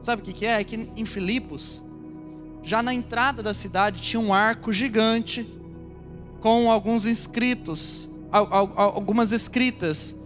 Sabe 0.00 0.22
o 0.22 0.24
que, 0.24 0.32
que 0.32 0.46
é? 0.46 0.60
É 0.60 0.64
que 0.64 0.88
em 0.96 1.04
Filipos, 1.04 1.84
já 2.62 2.82
na 2.82 2.92
entrada 2.92 3.42
da 3.42 3.54
cidade, 3.54 4.02
tinha 4.02 4.20
um 4.20 4.34
arco 4.34 4.72
gigante 4.72 5.48
com 6.40 6.70
alguns 6.70 7.06
inscritos, 7.06 8.10
algumas 8.30 9.30
escritas 9.30 10.16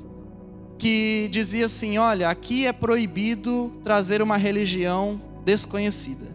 que 0.79 1.29
dizia 1.31 1.67
assim: 1.67 1.99
olha, 1.99 2.31
aqui 2.31 2.67
é 2.67 2.73
proibido 2.73 3.71
trazer 3.83 4.23
uma 4.23 4.39
religião 4.39 5.21
desconhecida. 5.45 6.27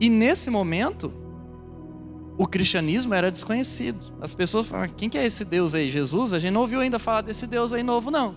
E 0.00 0.10
nesse 0.10 0.50
momento, 0.50 1.12
o 2.36 2.46
cristianismo 2.46 3.14
era 3.14 3.30
desconhecido. 3.30 4.12
As 4.20 4.34
pessoas 4.34 4.66
falavam: 4.66 4.94
quem 4.96 5.08
que 5.08 5.18
é 5.18 5.24
esse 5.24 5.44
Deus 5.44 5.74
aí? 5.74 5.90
Jesus? 5.90 6.32
A 6.32 6.38
gente 6.38 6.52
não 6.52 6.62
ouviu 6.62 6.80
ainda 6.80 6.98
falar 6.98 7.20
desse 7.20 7.46
Deus 7.46 7.72
aí 7.72 7.82
novo, 7.82 8.10
não. 8.10 8.34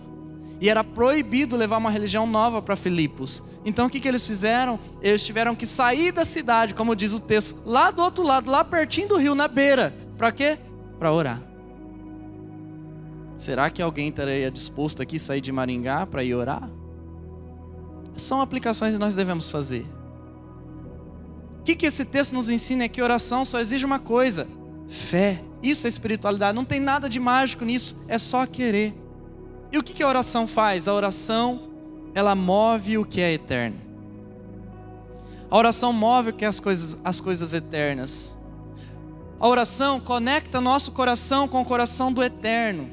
E 0.60 0.68
era 0.70 0.82
proibido 0.82 1.56
levar 1.56 1.76
uma 1.76 1.90
religião 1.90 2.26
nova 2.26 2.62
para 2.62 2.76
Filipos. 2.76 3.42
Então 3.64 3.86
o 3.86 3.90
que, 3.90 4.00
que 4.00 4.08
eles 4.08 4.26
fizeram? 4.26 4.78
Eles 5.02 5.24
tiveram 5.24 5.54
que 5.54 5.66
sair 5.66 6.12
da 6.12 6.24
cidade, 6.24 6.74
como 6.74 6.96
diz 6.96 7.12
o 7.12 7.20
texto, 7.20 7.56
lá 7.64 7.90
do 7.90 8.02
outro 8.02 8.24
lado, 8.24 8.50
lá 8.50 8.64
pertinho 8.64 9.08
do 9.08 9.16
rio, 9.16 9.34
na 9.34 9.48
beira. 9.48 9.94
Para 10.16 10.32
quê? 10.32 10.58
Para 10.98 11.12
orar. 11.12 11.42
Será 13.36 13.68
que 13.68 13.82
alguém 13.82 14.08
estaria 14.08 14.50
disposto 14.50 15.02
aqui 15.02 15.18
sair 15.18 15.42
de 15.42 15.52
Maringá 15.52 16.06
para 16.06 16.24
ir 16.24 16.34
orar? 16.34 16.70
São 18.16 18.40
aplicações 18.40 18.94
que 18.94 18.98
nós 18.98 19.14
devemos 19.14 19.50
fazer. 19.50 19.84
Que, 21.66 21.74
que 21.74 21.86
esse 21.86 22.04
texto 22.04 22.32
nos 22.32 22.48
ensina 22.48 22.84
é 22.84 22.88
que 22.88 23.02
oração 23.02 23.44
só 23.44 23.58
exige 23.58 23.84
uma 23.84 23.98
coisa: 23.98 24.46
fé. 24.88 25.42
Isso 25.60 25.88
é 25.88 25.88
espiritualidade. 25.88 26.54
Não 26.54 26.64
tem 26.64 26.78
nada 26.78 27.08
de 27.08 27.18
mágico 27.18 27.64
nisso, 27.64 27.96
é 28.06 28.18
só 28.18 28.46
querer. 28.46 28.94
E 29.72 29.76
o 29.76 29.82
que, 29.82 29.92
que 29.92 30.02
a 30.04 30.06
oração 30.06 30.46
faz? 30.46 30.86
A 30.86 30.94
oração, 30.94 31.68
ela 32.14 32.36
move 32.36 32.98
o 32.98 33.04
que 33.04 33.20
é 33.20 33.32
eterno. 33.32 33.80
A 35.50 35.58
oração 35.58 35.92
move 35.92 36.30
o 36.30 36.32
que 36.32 36.44
é 36.44 36.48
as 36.48 36.60
coisas, 36.60 36.96
as 37.02 37.20
coisas 37.20 37.52
eternas. 37.52 38.38
A 39.40 39.48
oração 39.48 39.98
conecta 39.98 40.60
nosso 40.60 40.92
coração 40.92 41.48
com 41.48 41.60
o 41.60 41.64
coração 41.64 42.12
do 42.12 42.22
eterno. 42.22 42.88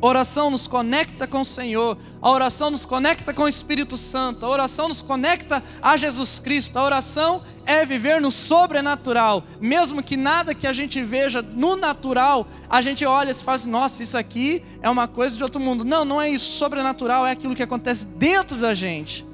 Oração 0.00 0.48
nos 0.48 0.68
conecta 0.68 1.26
com 1.26 1.40
o 1.40 1.44
Senhor, 1.44 1.98
a 2.22 2.30
oração 2.30 2.70
nos 2.70 2.86
conecta 2.86 3.34
com 3.34 3.42
o 3.42 3.48
Espírito 3.48 3.96
Santo, 3.96 4.46
a 4.46 4.48
oração 4.48 4.86
nos 4.86 5.00
conecta 5.00 5.60
a 5.82 5.96
Jesus 5.96 6.38
Cristo. 6.38 6.78
A 6.78 6.84
oração 6.84 7.42
é 7.66 7.84
viver 7.84 8.20
no 8.20 8.30
sobrenatural, 8.30 9.42
mesmo 9.60 10.00
que 10.00 10.16
nada 10.16 10.54
que 10.54 10.68
a 10.68 10.72
gente 10.72 11.02
veja 11.02 11.42
no 11.42 11.74
natural, 11.74 12.46
a 12.70 12.80
gente 12.80 13.04
olha 13.04 13.32
e 13.32 13.34
fala 13.34 13.56
assim, 13.56 13.70
nossa, 13.70 14.02
isso 14.02 14.16
aqui 14.16 14.62
é 14.80 14.88
uma 14.88 15.08
coisa 15.08 15.36
de 15.36 15.42
outro 15.42 15.60
mundo. 15.60 15.84
Não, 15.84 16.04
não 16.04 16.22
é 16.22 16.30
isso. 16.30 16.52
Sobrenatural 16.58 17.26
é 17.26 17.32
aquilo 17.32 17.56
que 17.56 17.62
acontece 17.62 18.06
dentro 18.06 18.56
da 18.56 18.74
gente. 18.74 19.26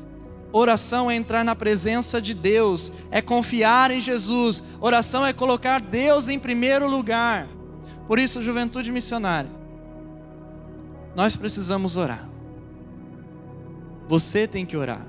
Oração 0.50 1.10
é 1.10 1.16
entrar 1.16 1.44
na 1.44 1.54
presença 1.54 2.22
de 2.22 2.32
Deus, 2.32 2.90
é 3.10 3.20
confiar 3.20 3.90
em 3.90 4.00
Jesus. 4.00 4.62
Oração 4.80 5.26
é 5.26 5.32
colocar 5.32 5.80
Deus 5.80 6.28
em 6.28 6.38
primeiro 6.38 6.88
lugar. 6.88 7.48
Por 8.06 8.18
isso, 8.18 8.42
juventude 8.42 8.92
missionária, 8.92 9.50
nós 11.14 11.36
precisamos 11.36 11.96
orar. 11.96 12.28
Você 14.08 14.46
tem 14.46 14.66
que 14.66 14.76
orar. 14.76 15.06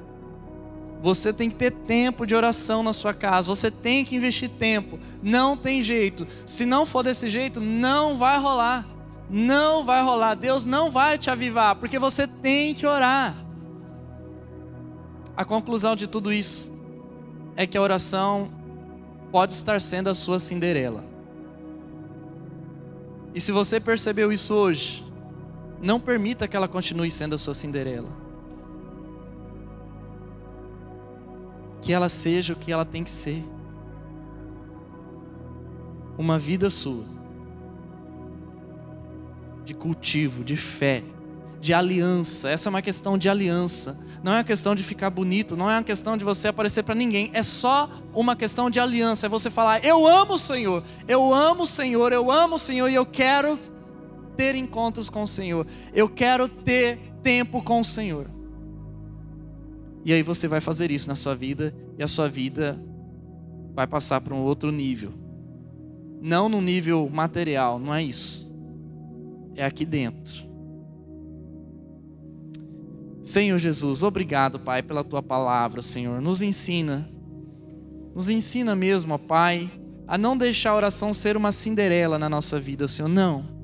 Você 1.02 1.34
tem 1.34 1.50
que 1.50 1.56
ter 1.56 1.72
tempo 1.72 2.26
de 2.26 2.34
oração 2.34 2.82
na 2.82 2.94
sua 2.94 3.14
casa. 3.14 3.48
Você 3.48 3.70
tem 3.70 4.06
que 4.06 4.16
investir 4.16 4.50
tempo. 4.50 5.00
Não 5.22 5.56
tem 5.58 5.82
jeito. 5.82 6.26
Se 6.46 6.66
não 6.66 6.86
for 6.86 7.04
desse 7.04 7.30
jeito, 7.30 7.60
não 7.60 8.18
vai 8.18 8.40
rolar. 8.40 8.88
Não 9.30 9.84
vai 9.84 10.02
rolar. 10.02 10.36
Deus 10.36 10.66
não 10.66 10.90
vai 10.90 11.18
te 11.18 11.30
avivar, 11.30 11.76
porque 11.76 12.00
você 12.00 12.28
tem 12.28 12.74
que 12.74 12.86
orar. 12.86 13.36
A 15.36 15.44
conclusão 15.44 15.96
de 15.96 16.08
tudo 16.08 16.32
isso 16.32 16.72
é 17.56 17.68
que 17.68 17.78
a 17.78 17.82
oração 17.82 18.50
pode 19.32 19.54
estar 19.54 19.82
sendo 19.82 20.10
a 20.10 20.16
sua 20.16 20.40
Cinderela. 20.40 21.04
E 23.34 23.42
se 23.42 23.52
você 23.52 23.80
percebeu 23.80 24.32
isso 24.32 24.54
hoje, 24.54 25.04
não 25.82 26.00
permita 26.00 26.48
que 26.48 26.56
ela 26.56 26.68
continue 26.68 27.10
sendo 27.12 27.36
a 27.36 27.38
sua 27.38 27.54
Cinderela. 27.54 28.10
Que 31.82 31.94
ela 31.94 32.10
seja 32.10 32.54
o 32.54 32.56
que 32.56 32.72
ela 32.72 32.86
tem 32.86 33.04
que 33.04 33.12
ser. 33.12 33.44
Uma 36.18 36.40
vida 36.40 36.70
sua 36.70 37.04
de 39.64 39.74
cultivo, 39.74 40.44
de 40.44 40.56
fé, 40.56 41.04
de 41.60 41.74
aliança. 41.74 42.50
Essa 42.50 42.70
é 42.70 42.72
uma 42.72 42.82
questão 42.82 43.18
de 43.18 43.28
aliança 43.28 43.98
não 44.26 44.32
é 44.32 44.38
uma 44.38 44.44
questão 44.44 44.74
de 44.74 44.82
ficar 44.82 45.12
bonito, 45.12 45.56
não 45.56 45.70
é 45.70 45.76
uma 45.76 45.84
questão 45.84 46.18
de 46.18 46.26
você 46.26 46.48
aparecer 46.48 46.82
para 46.82 46.96
ninguém, 46.96 47.30
é 47.32 47.44
só 47.44 47.88
uma 48.12 48.36
questão 48.36 48.72
de 48.72 48.80
aliança, 48.80 49.28
é 49.28 49.30
você 49.30 49.52
falar: 49.52 49.86
"Eu 49.86 50.08
amo 50.08 50.34
o 50.34 50.40
Senhor, 50.40 50.84
eu 51.08 51.32
amo 51.32 51.62
o 51.62 51.68
Senhor, 51.68 52.12
eu 52.12 52.32
amo 52.32 52.56
o 52.56 52.58
Senhor 52.58 52.90
e 52.90 52.96
eu 52.96 53.06
quero 53.06 53.60
ter 54.36 54.56
encontros 54.56 55.10
com 55.10 55.24
o 55.24 55.28
Senhor. 55.28 55.66
Eu 55.94 56.10
quero 56.10 56.48
ter 56.48 57.00
tempo 57.24 57.62
com 57.62 57.80
o 57.80 57.86
Senhor." 57.86 58.28
E 60.04 60.14
aí 60.14 60.22
você 60.22 60.48
vai 60.48 60.62
fazer 60.62 60.92
isso 60.92 61.08
na 61.08 61.16
sua 61.16 61.36
vida 61.36 61.74
e 61.98 62.04
a 62.04 62.08
sua 62.08 62.30
vida 62.30 62.80
vai 63.74 63.88
passar 63.88 64.22
para 64.22 64.34
um 64.34 64.44
outro 64.44 64.72
nível. 64.72 65.12
Não 66.22 66.48
no 66.48 66.62
nível 66.62 67.10
material, 67.12 67.80
não 67.80 67.94
é 67.94 68.04
isso. 68.04 68.54
É 69.56 69.66
aqui 69.66 69.86
dentro. 69.86 70.46
Senhor 73.24 73.58
Jesus, 73.58 74.04
obrigado, 74.04 74.60
Pai, 74.60 74.84
pela 74.84 75.04
tua 75.04 75.24
palavra, 75.24 75.82
Senhor. 75.82 76.22
Nos 76.22 76.44
ensina, 76.44 77.10
nos 78.14 78.30
ensina 78.30 78.76
mesmo, 78.76 79.18
Pai, 79.18 79.72
a 80.08 80.16
não 80.18 80.38
deixar 80.38 80.72
a 80.72 80.76
oração 80.76 81.12
ser 81.12 81.36
uma 81.36 81.52
cinderela 81.52 82.20
na 82.20 82.30
nossa 82.30 82.60
vida, 82.60 82.88
Senhor. 82.88 83.08
Não. 83.08 83.55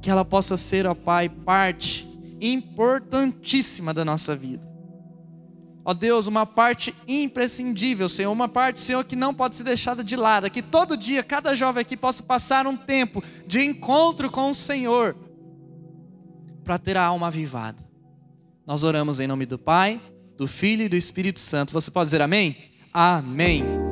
Que 0.00 0.10
ela 0.10 0.24
possa 0.24 0.56
ser, 0.56 0.86
ó 0.86 0.94
Pai, 0.94 1.28
parte 1.28 2.08
importantíssima 2.40 3.92
da 3.92 4.04
nossa 4.04 4.34
vida. 4.34 4.68
Ó 5.84 5.94
Deus, 5.94 6.26
uma 6.26 6.44
parte 6.44 6.94
imprescindível, 7.08 8.08
Senhor, 8.08 8.30
uma 8.30 8.48
parte, 8.48 8.80
Senhor, 8.80 9.02
que 9.04 9.16
não 9.16 9.34
pode 9.34 9.56
ser 9.56 9.64
deixada 9.64 10.04
de 10.04 10.14
lado, 10.14 10.50
que 10.50 10.62
todo 10.62 10.96
dia, 10.96 11.22
cada 11.22 11.54
jovem 11.54 11.80
aqui 11.80 11.96
possa 11.96 12.22
passar 12.22 12.66
um 12.66 12.76
tempo 12.76 13.22
de 13.46 13.62
encontro 13.62 14.30
com 14.30 14.50
o 14.50 14.54
Senhor, 14.54 15.16
para 16.62 16.78
ter 16.78 16.96
a 16.96 17.04
alma 17.04 17.28
avivada. 17.28 17.82
Nós 18.66 18.84
oramos 18.84 19.20
em 19.20 19.26
nome 19.26 19.46
do 19.46 19.58
Pai, 19.58 20.00
do 20.36 20.46
Filho 20.46 20.84
e 20.84 20.88
do 20.88 20.96
Espírito 20.96 21.40
Santo. 21.40 21.72
Você 21.72 21.90
pode 21.90 22.06
dizer 22.06 22.22
amém? 22.22 22.56
Amém. 22.92 23.89